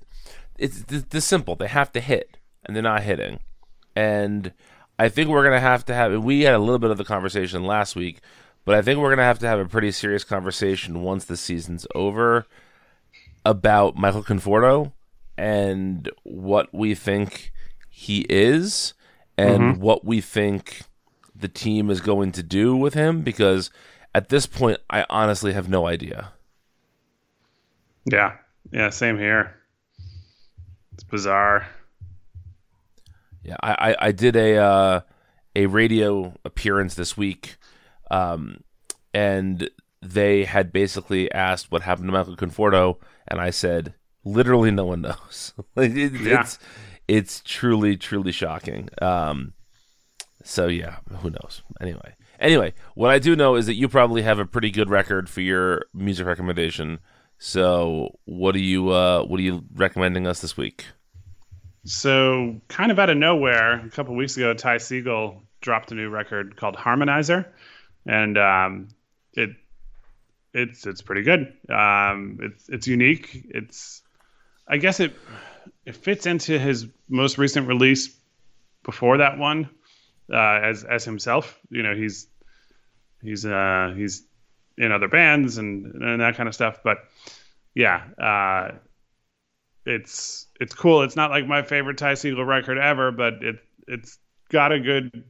it's 0.59 0.81
the 0.83 1.21
simple. 1.21 1.55
They 1.55 1.67
have 1.67 1.91
to 1.93 2.01
hit, 2.01 2.37
and 2.65 2.75
they're 2.75 2.83
not 2.83 3.03
hitting. 3.03 3.39
And 3.95 4.51
I 4.99 5.07
think 5.09 5.29
we're 5.29 5.45
gonna 5.45 5.61
have 5.61 5.85
to 5.85 5.95
have. 5.95 6.21
We 6.21 6.41
had 6.41 6.53
a 6.53 6.59
little 6.59 6.77
bit 6.77 6.91
of 6.91 6.97
the 6.97 7.05
conversation 7.05 7.63
last 7.63 7.95
week, 7.95 8.19
but 8.67 8.75
I 8.75 8.81
think 8.81 8.99
we're 8.99 9.09
gonna 9.09 9.23
have 9.23 9.39
to 9.39 9.47
have 9.47 9.59
a 9.59 9.65
pretty 9.65 9.91
serious 9.91 10.23
conversation 10.23 11.01
once 11.01 11.25
the 11.25 11.37
season's 11.37 11.87
over 11.95 12.45
about 13.45 13.95
Michael 13.95 14.23
Conforto 14.23 14.91
and 15.37 16.11
what 16.23 16.73
we 16.73 16.93
think 16.93 17.51
he 17.89 18.25
is 18.29 18.93
and 19.37 19.61
mm-hmm. 19.61 19.81
what 19.81 20.03
we 20.03 20.19
think 20.19 20.81
the 21.33 21.47
team 21.47 21.89
is 21.89 22.01
going 22.01 22.31
to 22.33 22.43
do 22.43 22.75
with 22.75 22.93
him 22.93 23.21
because 23.21 23.71
at 24.13 24.29
this 24.29 24.45
point, 24.45 24.79
I 24.89 25.05
honestly 25.09 25.53
have 25.53 25.69
no 25.69 25.85
idea. 25.85 26.31
Yeah, 28.05 28.33
yeah, 28.71 28.89
same 28.89 29.17
here. 29.17 29.55
It's 30.93 31.03
bizarre. 31.03 31.67
Yeah, 33.43 33.57
I, 33.61 33.91
I, 33.91 33.95
I 34.07 34.11
did 34.11 34.35
a 34.35 34.57
uh, 34.57 35.01
a 35.55 35.67
radio 35.67 36.33
appearance 36.43 36.95
this 36.95 37.15
week, 37.15 37.57
um, 38.11 38.63
and 39.13 39.69
they 40.01 40.45
had 40.45 40.71
basically 40.71 41.31
asked 41.31 41.71
what 41.71 41.81
happened 41.81 42.07
to 42.07 42.13
Michael 42.13 42.35
Conforto, 42.35 42.97
and 43.27 43.39
I 43.41 43.49
said, 43.49 43.93
literally, 44.23 44.71
no 44.71 44.85
one 44.85 45.01
knows. 45.01 45.53
it, 45.77 46.13
yeah. 46.13 46.41
It's 46.41 46.59
it's 47.07 47.41
truly 47.45 47.95
truly 47.97 48.31
shocking. 48.31 48.89
Um, 49.01 49.53
so 50.43 50.67
yeah, 50.67 50.97
who 51.21 51.29
knows? 51.29 51.61
Anyway, 51.79 52.15
Anyway, 52.39 52.73
what 52.93 53.09
I 53.09 53.19
do 53.19 53.35
know 53.35 53.55
is 53.55 53.65
that 53.65 53.75
you 53.75 53.87
probably 53.87 54.21
have 54.21 54.39
a 54.39 54.45
pretty 54.45 54.69
good 54.69 54.89
record 54.89 55.29
for 55.29 55.41
your 55.41 55.85
music 55.93 56.27
recommendation. 56.27 56.99
So, 57.39 58.19
what 58.25 58.55
are 58.55 58.59
you 58.59 58.89
uh, 58.89 59.23
what 59.23 59.39
are 59.39 59.43
you 59.43 59.63
recommending 59.73 60.27
us 60.27 60.41
this 60.41 60.55
week? 60.55 60.85
So, 61.85 62.59
kind 62.67 62.91
of 62.91 62.99
out 62.99 63.09
of 63.09 63.17
nowhere, 63.17 63.85
a 63.85 63.89
couple 63.89 64.15
weeks 64.15 64.37
ago, 64.37 64.53
Ty 64.53 64.77
Segall 64.77 65.41
dropped 65.61 65.91
a 65.91 65.95
new 65.95 66.09
record 66.09 66.57
called 66.57 66.75
Harmonizer, 66.75 67.45
and 68.07 68.37
um, 68.37 68.87
it 69.33 69.51
it's 70.53 70.85
it's 70.87 71.01
pretty 71.01 71.21
good. 71.21 71.53
Um, 71.69 72.39
it's 72.41 72.69
it's 72.69 72.87
unique. 72.87 73.45
It's 73.49 74.01
I 74.67 74.77
guess 74.77 74.99
it 74.99 75.13
it 75.85 75.95
fits 75.95 76.25
into 76.25 76.57
his 76.57 76.87
most 77.09 77.37
recent 77.37 77.67
release 77.67 78.15
before 78.83 79.17
that 79.17 79.37
one, 79.37 79.69
uh, 80.31 80.59
as 80.63 80.83
as 80.83 81.05
himself. 81.05 81.59
You 81.69 81.83
know, 81.83 81.95
he's 81.95 82.27
he's 83.21 83.45
uh, 83.45 83.93
he's 83.95 84.23
in 84.77 84.91
other 84.91 85.07
bands 85.07 85.57
and 85.57 86.01
and 86.01 86.21
that 86.21 86.35
kind 86.35 86.49
of 86.49 86.55
stuff. 86.55 86.79
But 86.83 86.99
yeah, 87.75 88.03
uh, 88.17 88.71
it's 89.85 90.47
it's 90.59 90.73
cool. 90.73 91.03
It's 91.03 91.15
not 91.15 91.31
like 91.31 91.47
my 91.47 91.61
favorite 91.61 91.97
Ty 91.97 92.13
Segall 92.13 92.45
record 92.45 92.77
ever, 92.77 93.11
but 93.11 93.35
it 93.41 93.57
it's 93.87 94.17
got 94.49 94.71
a 94.71 94.79
good, 94.79 95.23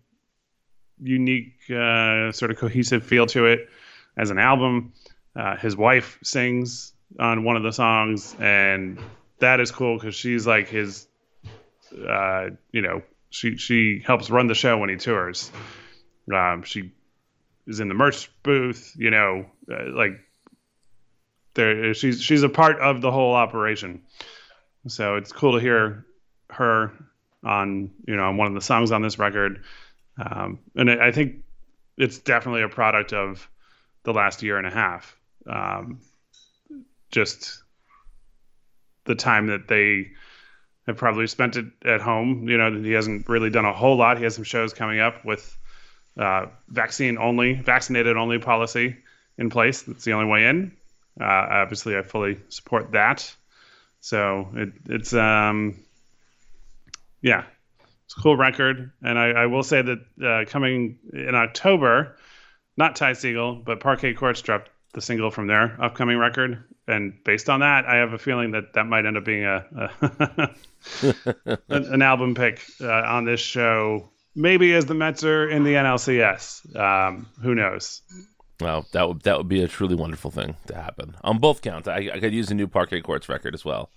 unique, 1.02 1.54
uh, 1.70 2.32
sort 2.32 2.52
of 2.52 2.58
cohesive 2.58 3.04
feel 3.04 3.26
to 3.28 3.46
it 3.46 3.70
as 4.18 4.30
an 4.30 4.40
album. 4.40 4.94
Uh, 5.36 5.56
his 5.56 5.76
wife 5.76 6.18
sings 6.24 6.94
on 7.20 7.44
one 7.44 7.56
of 7.56 7.64
the 7.64 7.72
songs, 7.72 8.36
and 8.40 9.00
that 9.40 9.60
is 9.60 9.72
cool 9.72 9.98
because 9.98 10.16
she's 10.16 10.48
like 10.48 10.68
his, 10.68 11.08
uh, 12.08 12.48
you 12.72 12.82
know, 12.82 13.02
she 13.30 13.58
she 13.58 14.02
helps 14.06 14.30
run 14.30 14.48
the 14.48 14.56
show 14.56 14.78
when 14.78 14.90
he 14.90 14.96
tours. 14.96 15.52
Um, 16.34 16.64
she 16.64 16.92
is 17.68 17.80
in 17.80 17.88
the 17.88 17.94
merch 17.94 18.32
booth. 18.44 18.94
You 18.98 19.12
know, 19.12 19.46
uh, 19.72 19.92
like 19.92 20.20
there, 21.54 21.94
she's 21.94 22.22
she's 22.22 22.44
a 22.44 22.50
part 22.50 22.80
of 22.80 23.02
the 23.02 23.12
whole 23.12 23.36
operation. 23.36 24.02
So 24.88 25.16
it's 25.16 25.32
cool 25.32 25.54
to 25.54 25.60
hear 25.60 26.06
her 26.50 26.94
on 27.44 27.92
you 28.08 28.16
know 28.16 28.24
on 28.24 28.38
one 28.38 28.48
of 28.48 28.54
the 28.54 28.62
songs 28.62 28.92
on 28.92 29.02
this 29.02 29.20
record, 29.20 29.64
um, 30.18 30.60
and 30.76 30.90
I 30.90 31.12
think 31.12 31.44
it's 31.98 32.20
definitely 32.20 32.64
a 32.64 32.70
product 32.70 33.14
of 33.14 33.50
the 34.04 34.14
last 34.14 34.44
year 34.44 34.58
and 34.58 34.68
a 34.68 34.72
half. 34.72 35.18
Um, 35.46 36.00
just 37.12 37.64
the 39.06 39.16
time 39.16 39.48
that 39.48 39.68
they 39.68 40.12
have 40.86 40.98
probably 40.98 41.28
spent 41.28 41.58
it 41.58 41.66
at 41.86 42.02
home. 42.02 42.48
You 42.48 42.58
know, 42.58 42.72
he 42.72 42.92
hasn't 42.92 43.28
really 43.28 43.50
done 43.50 43.66
a 43.66 43.74
whole 43.74 43.98
lot. 43.98 44.18
He 44.18 44.24
has 44.24 44.36
some 44.36 44.44
shows 44.44 44.74
coming 44.74 45.00
up 45.00 45.26
with 45.26 45.58
uh, 46.18 46.48
vaccine 46.70 47.18
only, 47.18 47.54
vaccinated 47.54 48.18
only 48.18 48.40
policy 48.40 48.98
in 49.38 49.50
place. 49.50 49.84
That's 49.84 50.04
the 50.04 50.14
only 50.14 50.30
way 50.32 50.48
in. 50.48 50.76
Uh, 51.20 51.24
obviously, 51.24 51.98
I 51.98 52.02
fully 52.02 52.38
support 52.50 52.92
that. 52.92 53.36
So 54.00 54.48
it, 54.54 54.70
it's 54.86 55.14
um, 55.14 55.78
yeah, 57.22 57.44
it's 58.08 58.18
a 58.18 58.22
cool 58.22 58.36
record, 58.36 58.92
and 59.04 59.20
I, 59.20 59.28
I 59.32 59.46
will 59.46 59.64
say 59.64 59.82
that 59.82 60.00
uh, 60.24 60.50
coming 60.50 60.98
in 61.14 61.36
October, 61.36 62.18
not 62.78 62.96
Ty 62.96 63.12
Segall, 63.12 63.64
but 63.64 63.80
Parquet 63.80 64.14
Courts 64.14 64.42
dropped 64.42 64.70
the 64.94 65.02
single 65.02 65.30
from 65.30 65.48
their 65.48 65.76
upcoming 65.82 66.18
record, 66.18 66.64
and 66.88 67.14
based 67.24 67.50
on 67.50 67.60
that, 67.60 67.86
I 67.86 67.98
have 67.98 68.14
a 68.14 68.18
feeling 68.18 68.52
that 68.52 68.74
that 68.74 68.86
might 68.86 69.06
end 69.06 69.18
up 69.18 69.26
being 69.26 69.44
a, 69.44 69.66
a 70.40 71.58
an 71.70 72.02
album 72.02 72.34
pick 72.34 72.64
uh, 72.82 72.88
on 72.88 73.26
this 73.26 73.42
show 73.42 74.10
maybe 74.38 74.74
as 74.74 74.86
the 74.86 74.94
Mets 74.94 75.24
are 75.26 75.50
in 75.50 75.64
the 75.64 75.74
NLCS. 75.74 76.76
Um, 76.78 77.28
who 77.42 77.56
knows? 77.56 78.02
Well, 78.62 78.88
that 78.94 79.08
would 79.08 79.22
that 79.22 79.38
would 79.38 79.50
be 79.50 79.62
a 79.62 79.68
truly 79.68 79.96
wonderful 79.96 80.32
thing 80.32 80.56
to 80.68 80.76
happen 80.76 81.16
on 81.24 81.40
both 81.40 81.62
counts. 81.62 81.88
I, 81.88 82.10
I 82.14 82.20
could 82.20 82.34
use 82.34 82.50
a 82.50 82.56
new 82.56 82.68
Parquet 82.68 83.02
Courts 83.02 83.28
record 83.28 83.54
as 83.54 83.66
well. 83.66 83.90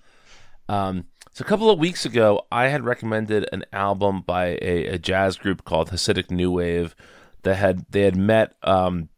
Um, 0.69 1.07
so 1.33 1.43
a 1.43 1.49
couple 1.49 1.71
of 1.71 1.79
weeks 1.79 2.05
ago, 2.05 2.47
I 2.51 2.69
had 2.69 2.85
recommended 2.85 3.49
an 3.53 3.65
album 3.73 4.23
by 4.27 4.59
a, 4.61 4.87
a 4.87 4.99
jazz 4.99 5.37
group 5.37 5.65
called 5.65 5.91
Hasidic 5.91 6.31
New 6.31 6.51
Wave 6.51 6.95
that 7.43 7.57
had 7.57 7.87
they 7.91 8.03
had 8.03 8.17
met 8.17 8.55
um, 8.63 9.09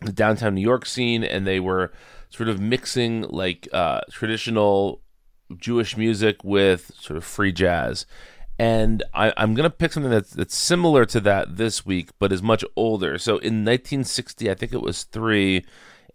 the 0.00 0.12
downtown 0.12 0.54
New 0.54 0.60
York 0.60 0.86
scene, 0.86 1.24
and 1.24 1.46
they 1.46 1.60
were 1.60 1.92
sort 2.30 2.48
of 2.48 2.60
mixing 2.60 3.22
like 3.22 3.68
uh, 3.72 4.00
traditional 4.10 5.02
Jewish 5.56 5.96
music 5.96 6.44
with 6.44 6.92
sort 6.98 7.16
of 7.16 7.24
free 7.24 7.52
jazz 7.52 8.06
and 8.58 9.02
I, 9.12 9.32
am 9.36 9.54
going 9.54 9.68
to 9.68 9.76
pick 9.76 9.92
something 9.92 10.10
that's, 10.10 10.30
that's 10.30 10.56
similar 10.56 11.04
to 11.06 11.20
that 11.20 11.56
this 11.56 11.84
week, 11.84 12.10
but 12.18 12.32
is 12.32 12.42
much 12.42 12.64
older. 12.74 13.18
So 13.18 13.32
in 13.32 13.64
1960, 13.64 14.50
I 14.50 14.54
think 14.54 14.72
it 14.72 14.80
was 14.80 15.04
three, 15.04 15.64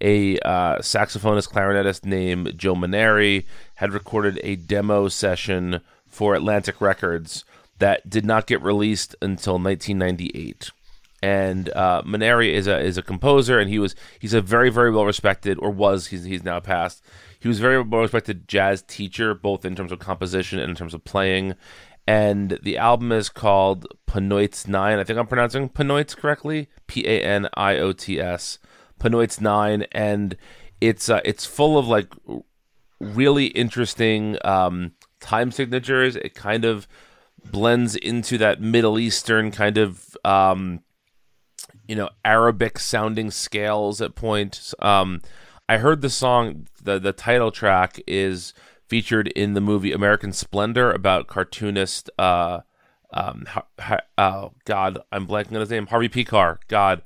a 0.02 0.38
uh, 0.40 0.78
saxophonist 0.80 1.50
clarinetist 1.50 2.06
named 2.06 2.58
Joe 2.58 2.76
Maneri 2.76 3.46
had 3.76 3.94
recorded 3.94 4.40
a 4.44 4.56
demo 4.56 5.08
session 5.08 5.82
for 6.08 6.36
Atlantic 6.36 6.82
Records 6.82 7.46
that 7.80 8.10
did 8.10 8.26
not 8.26 8.48
get 8.48 8.62
released 8.62 9.16
until 9.22 9.54
1998. 9.54 10.72
And 11.24 11.70
uh, 11.70 12.02
Maneri 12.04 12.52
is 12.52 12.66
a 12.66 12.80
is 12.80 12.98
a 12.98 13.04
composer, 13.04 13.60
and 13.60 13.70
he 13.70 13.78
was 13.78 13.96
he's 14.20 14.34
a 14.34 14.42
very 14.42 14.72
very 14.72 14.90
well 14.90 15.06
respected, 15.06 15.60
or 15.60 15.70
was 15.70 16.08
he's 16.08 16.24
he's 16.24 16.44
now 16.44 16.60
passed. 16.60 17.04
He 17.40 17.48
was 17.48 17.60
very 17.60 17.80
well 17.80 18.02
respected 18.02 18.48
jazz 18.48 18.82
teacher, 18.82 19.36
both 19.36 19.64
in 19.64 19.76
terms 19.76 19.92
of 19.92 20.00
composition 20.00 20.58
and 20.58 20.72
in 20.72 20.76
terms 20.76 20.96
of 20.96 21.04
playing 21.04 21.56
and 22.08 22.60
the 22.64 22.78
album 22.78 23.12
is 23.12 23.30
called 23.30 23.88
Paniots 24.08 24.68
Nine. 24.68 25.00
I 25.00 25.04
think 25.04 25.20
I'm 25.20 25.28
pronouncing 25.28 25.70
Paniots 25.70 26.16
correctly. 26.16 26.68
P 26.88 27.06
A 27.06 27.22
N 27.22 27.48
I 27.56 27.78
O 27.78 27.92
T 27.92 28.20
S. 28.20 28.60
Paniots 29.02 29.42
Nine, 29.42 29.86
and 29.92 30.38
it's 30.80 31.10
uh, 31.10 31.22
it's 31.26 31.46
full 31.46 31.78
of 31.78 31.88
like 31.88 32.14
really 33.00 33.48
interesting 33.48 34.38
um, 34.44 34.94
time 35.20 35.52
signatures. 35.52 36.16
It 36.16 36.36
kind 36.36 36.66
of 36.66 36.88
blends 37.44 37.96
into 37.96 38.38
that 38.38 38.62
Middle 38.62 39.00
Eastern 39.00 39.52
kind 39.52 39.78
of 39.78 40.16
um, 40.24 40.82
you 41.88 41.96
know 41.96 42.10
Arabic 42.24 42.80
sounding 42.80 43.32
scales 43.32 44.02
at 44.02 44.16
points. 44.16 44.76
Um, 44.80 45.22
I 45.68 45.78
heard 45.78 46.02
the 46.02 46.10
song. 46.10 46.68
the 46.84 47.00
The 47.00 47.14
title 47.14 47.52
track 47.52 48.00
is 48.08 48.54
featured 48.88 49.30
in 49.30 49.54
the 49.54 49.62
movie 49.62 49.94
American 49.94 50.34
Splendor 50.34 50.92
about 50.92 51.28
cartoonist. 51.28 52.10
Uh, 52.20 52.60
um, 53.14 53.46
ha, 53.48 53.64
ha, 53.80 54.00
oh 54.18 54.54
God, 54.66 55.00
I'm 55.12 55.28
blanking 55.28 55.54
on 55.54 55.62
his 55.62 55.70
name. 55.70 55.88
Harvey 55.88 56.10
Pekar. 56.10 56.58
God, 56.68 57.02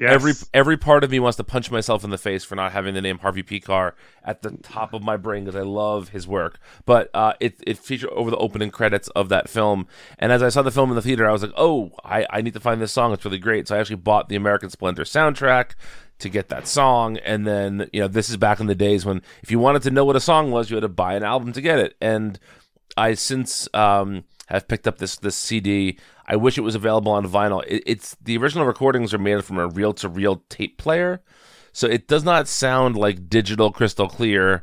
Yes. 0.00 0.14
Every 0.14 0.32
every 0.54 0.76
part 0.78 1.04
of 1.04 1.10
me 1.10 1.20
wants 1.20 1.36
to 1.36 1.44
punch 1.44 1.70
myself 1.70 2.04
in 2.04 2.08
the 2.08 2.16
face 2.16 2.42
for 2.42 2.54
not 2.54 2.72
having 2.72 2.94
the 2.94 3.02
name 3.02 3.18
Harvey 3.18 3.42
Pekar 3.42 3.92
at 4.24 4.40
the 4.40 4.52
top 4.62 4.94
of 4.94 5.02
my 5.02 5.18
brain 5.18 5.44
because 5.44 5.60
I 5.60 5.62
love 5.62 6.08
his 6.08 6.26
work. 6.26 6.58
But 6.86 7.10
uh, 7.12 7.34
it 7.38 7.56
it 7.66 7.76
featured 7.76 8.08
over 8.08 8.30
the 8.30 8.38
opening 8.38 8.70
credits 8.70 9.08
of 9.08 9.28
that 9.28 9.50
film, 9.50 9.86
and 10.18 10.32
as 10.32 10.42
I 10.42 10.48
saw 10.48 10.62
the 10.62 10.70
film 10.70 10.88
in 10.88 10.96
the 10.96 11.02
theater, 11.02 11.28
I 11.28 11.32
was 11.32 11.42
like, 11.42 11.52
oh, 11.54 11.90
I, 12.02 12.26
I 12.30 12.40
need 12.40 12.54
to 12.54 12.60
find 12.60 12.80
this 12.80 12.92
song. 12.92 13.12
It's 13.12 13.26
really 13.26 13.36
great. 13.36 13.68
So 13.68 13.76
I 13.76 13.78
actually 13.78 13.96
bought 13.96 14.30
the 14.30 14.36
American 14.36 14.70
Splendor 14.70 15.04
soundtrack 15.04 15.72
to 16.20 16.30
get 16.30 16.48
that 16.48 16.66
song, 16.66 17.18
and 17.18 17.46
then 17.46 17.90
you 17.92 18.00
know 18.00 18.08
this 18.08 18.30
is 18.30 18.38
back 18.38 18.58
in 18.58 18.68
the 18.68 18.74
days 18.74 19.04
when 19.04 19.20
if 19.42 19.50
you 19.50 19.58
wanted 19.58 19.82
to 19.82 19.90
know 19.90 20.06
what 20.06 20.16
a 20.16 20.20
song 20.20 20.50
was, 20.50 20.70
you 20.70 20.76
had 20.76 20.80
to 20.80 20.88
buy 20.88 21.12
an 21.12 21.24
album 21.24 21.52
to 21.52 21.60
get 21.60 21.78
it, 21.78 21.94
and 22.00 22.38
I 22.96 23.12
since 23.12 23.68
um, 23.74 24.24
have 24.46 24.66
picked 24.66 24.88
up 24.88 24.96
this 24.96 25.16
this 25.16 25.36
CD. 25.36 25.98
I 26.30 26.36
wish 26.36 26.56
it 26.56 26.60
was 26.60 26.76
available 26.76 27.10
on 27.10 27.26
vinyl. 27.26 27.64
It, 27.66 27.82
it's 27.84 28.16
the 28.22 28.38
original 28.38 28.64
recordings 28.64 29.12
are 29.12 29.18
made 29.18 29.44
from 29.44 29.58
a 29.58 29.66
reel 29.66 29.92
to 29.94 30.08
reel 30.08 30.44
tape 30.48 30.78
player, 30.78 31.22
so 31.72 31.88
it 31.88 32.06
does 32.06 32.22
not 32.22 32.46
sound 32.46 32.96
like 32.96 33.28
digital 33.28 33.72
crystal 33.72 34.08
clear, 34.08 34.62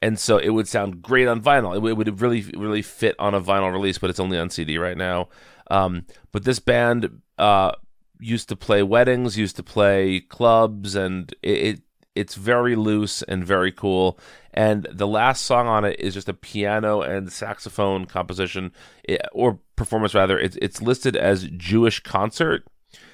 and 0.00 0.16
so 0.16 0.38
it 0.38 0.50
would 0.50 0.68
sound 0.68 1.02
great 1.02 1.26
on 1.26 1.42
vinyl. 1.42 1.76
It, 1.76 1.90
it 1.90 1.94
would 1.94 2.20
really 2.20 2.42
really 2.56 2.82
fit 2.82 3.16
on 3.18 3.34
a 3.34 3.40
vinyl 3.40 3.72
release, 3.72 3.98
but 3.98 4.10
it's 4.10 4.20
only 4.20 4.38
on 4.38 4.48
CD 4.48 4.78
right 4.78 4.96
now. 4.96 5.28
Um, 5.72 6.06
but 6.30 6.44
this 6.44 6.60
band 6.60 7.20
uh, 7.36 7.72
used 8.20 8.48
to 8.50 8.56
play 8.56 8.84
weddings, 8.84 9.36
used 9.36 9.56
to 9.56 9.64
play 9.64 10.20
clubs, 10.20 10.94
and 10.94 11.34
it, 11.42 11.58
it 11.58 11.80
it's 12.14 12.36
very 12.36 12.76
loose 12.76 13.22
and 13.22 13.44
very 13.44 13.72
cool. 13.72 14.20
And 14.58 14.88
the 14.90 15.06
last 15.06 15.44
song 15.44 15.68
on 15.68 15.84
it 15.84 16.00
is 16.00 16.14
just 16.14 16.28
a 16.28 16.34
piano 16.34 17.00
and 17.00 17.32
saxophone 17.32 18.06
composition 18.06 18.72
eh, 19.08 19.18
or 19.30 19.60
performance, 19.76 20.16
rather. 20.16 20.36
It's, 20.36 20.56
it's 20.60 20.82
listed 20.82 21.14
as 21.14 21.48
Jewish 21.56 22.00
concert. 22.00 22.66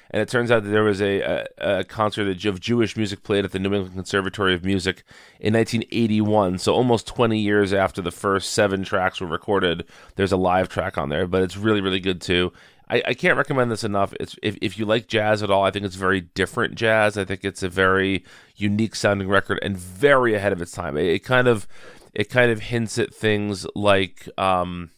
And 0.09 0.23
it 0.23 0.27
turns 0.27 0.49
out 0.49 0.63
that 0.63 0.69
there 0.69 0.83
was 0.83 1.03
a, 1.03 1.21
a, 1.21 1.45
a, 1.59 1.83
concert 1.83 2.27
of 2.27 2.59
Jewish 2.59 2.97
music 2.97 3.21
played 3.21 3.45
at 3.45 3.51
the 3.51 3.59
New 3.59 3.75
England 3.75 3.93
Conservatory 3.93 4.55
of 4.55 4.65
Music 4.65 5.03
in 5.39 5.53
1981. 5.53 6.57
So 6.57 6.73
almost 6.73 7.05
20 7.05 7.37
years 7.37 7.73
after 7.73 8.01
the 8.01 8.09
first 8.09 8.49
seven 8.49 8.83
tracks 8.83 9.21
were 9.21 9.27
recorded, 9.27 9.85
there's 10.15 10.31
a 10.31 10.37
live 10.37 10.67
track 10.67 10.97
on 10.97 11.09
there. 11.09 11.27
But 11.27 11.43
it's 11.43 11.57
really, 11.57 11.81
really 11.81 11.99
good 11.99 12.21
too. 12.21 12.53
I, 12.89 13.01
I 13.07 13.13
can't 13.13 13.37
recommend 13.37 13.71
this 13.71 13.83
enough. 13.83 14.13
It's 14.19 14.35
if, 14.43 14.57
if 14.61 14.77
you 14.77 14.85
like 14.85 15.07
jazz 15.07 15.41
at 15.41 15.49
all, 15.49 15.63
I 15.63 15.71
think 15.71 15.85
it's 15.85 15.95
very 15.95 16.21
different 16.21 16.75
jazz. 16.75 17.17
I 17.17 17.25
think 17.25 17.43
it's 17.43 17.63
a 17.63 17.69
very 17.69 18.23
unique 18.55 18.95
sounding 18.95 19.27
record 19.27 19.59
and 19.61 19.77
very 19.77 20.35
ahead 20.35 20.53
of 20.53 20.61
its 20.61 20.71
time. 20.71 20.97
It, 20.97 21.05
it 21.05 21.19
kind 21.19 21.47
of 21.47 21.67
it 22.13 22.29
kind 22.29 22.51
of 22.51 22.61
hints 22.61 22.97
at 22.97 23.13
things 23.13 23.65
like 23.75 24.29
um 24.37 24.91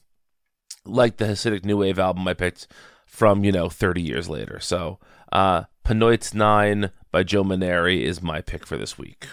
like 0.86 1.17
the 1.17 1.26
Hasidic 1.26 1.65
New 1.65 1.78
Wave 1.78 2.00
album 2.00 2.28
I 2.28 2.34
picked 2.34 2.67
from 3.06 3.43
you 3.43 3.52
know 3.52 3.69
30 3.69 4.02
years 4.02 4.28
later. 4.28 4.60
So 4.60 5.00
uh, 5.32 5.63
Paniots 5.86 6.34
Nine 6.34 6.91
by 7.12 7.23
Joe 7.23 7.43
Maneri 7.43 8.02
is 8.02 8.21
my 8.21 8.41
pick 8.41 8.65
for 8.65 8.78
this 8.78 8.97
week. 8.97 9.28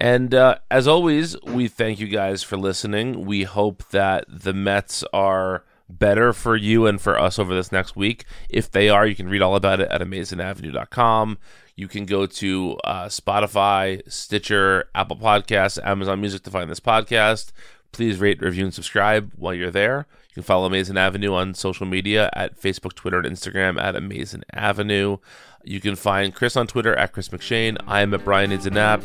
And 0.00 0.34
uh, 0.34 0.56
as 0.68 0.88
always, 0.88 1.40
we 1.42 1.68
thank 1.68 2.00
you 2.00 2.08
guys 2.08 2.42
for 2.42 2.56
listening. 2.56 3.24
We 3.24 3.44
hope 3.44 3.88
that 3.90 4.24
the 4.28 4.52
Mets 4.52 5.04
are 5.12 5.64
better 5.88 6.32
for 6.32 6.56
you 6.56 6.86
and 6.86 7.00
for 7.00 7.18
us 7.18 7.38
over 7.38 7.54
this 7.54 7.72
next 7.72 7.96
week. 7.96 8.24
If 8.48 8.70
they 8.70 8.88
are, 8.88 9.06
you 9.06 9.14
can 9.14 9.28
read 9.28 9.42
all 9.42 9.56
about 9.56 9.80
it 9.80 9.88
at 9.90 10.00
amazinavenue.com. 10.00 11.38
You 11.76 11.88
can 11.88 12.04
go 12.06 12.26
to 12.26 12.78
uh, 12.84 13.06
Spotify, 13.06 14.02
Stitcher, 14.10 14.88
Apple 14.94 15.16
Podcasts, 15.16 15.82
Amazon 15.84 16.20
Music 16.20 16.42
to 16.44 16.50
find 16.50 16.70
this 16.70 16.80
podcast. 16.80 17.52
Please 17.92 18.18
rate, 18.18 18.40
review, 18.40 18.64
and 18.64 18.74
subscribe 18.74 19.32
while 19.36 19.54
you're 19.54 19.70
there. 19.70 20.06
You 20.28 20.34
can 20.34 20.42
follow 20.44 20.68
Amazin' 20.68 20.96
Avenue 20.96 21.34
on 21.34 21.54
social 21.54 21.86
media 21.86 22.30
at 22.32 22.58
Facebook, 22.58 22.94
Twitter, 22.94 23.18
and 23.18 23.26
Instagram 23.26 23.80
at 23.80 23.94
Amazin' 23.94 24.44
Avenue. 24.52 25.18
You 25.64 25.80
can 25.80 25.94
find 25.94 26.34
Chris 26.34 26.56
on 26.56 26.66
Twitter 26.66 26.94
at 26.96 27.12
Chris 27.12 27.28
McShane. 27.28 27.76
I 27.86 28.00
am 28.00 28.14
at 28.14 28.24
Brian 28.24 28.50
Needs 28.50 28.66
a 28.66 28.70
Nap. 28.70 29.02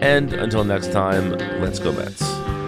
And 0.00 0.32
until 0.32 0.64
next 0.64 0.90
time, 0.92 1.32
let's 1.60 1.78
go 1.78 1.92
Mets. 1.92 2.59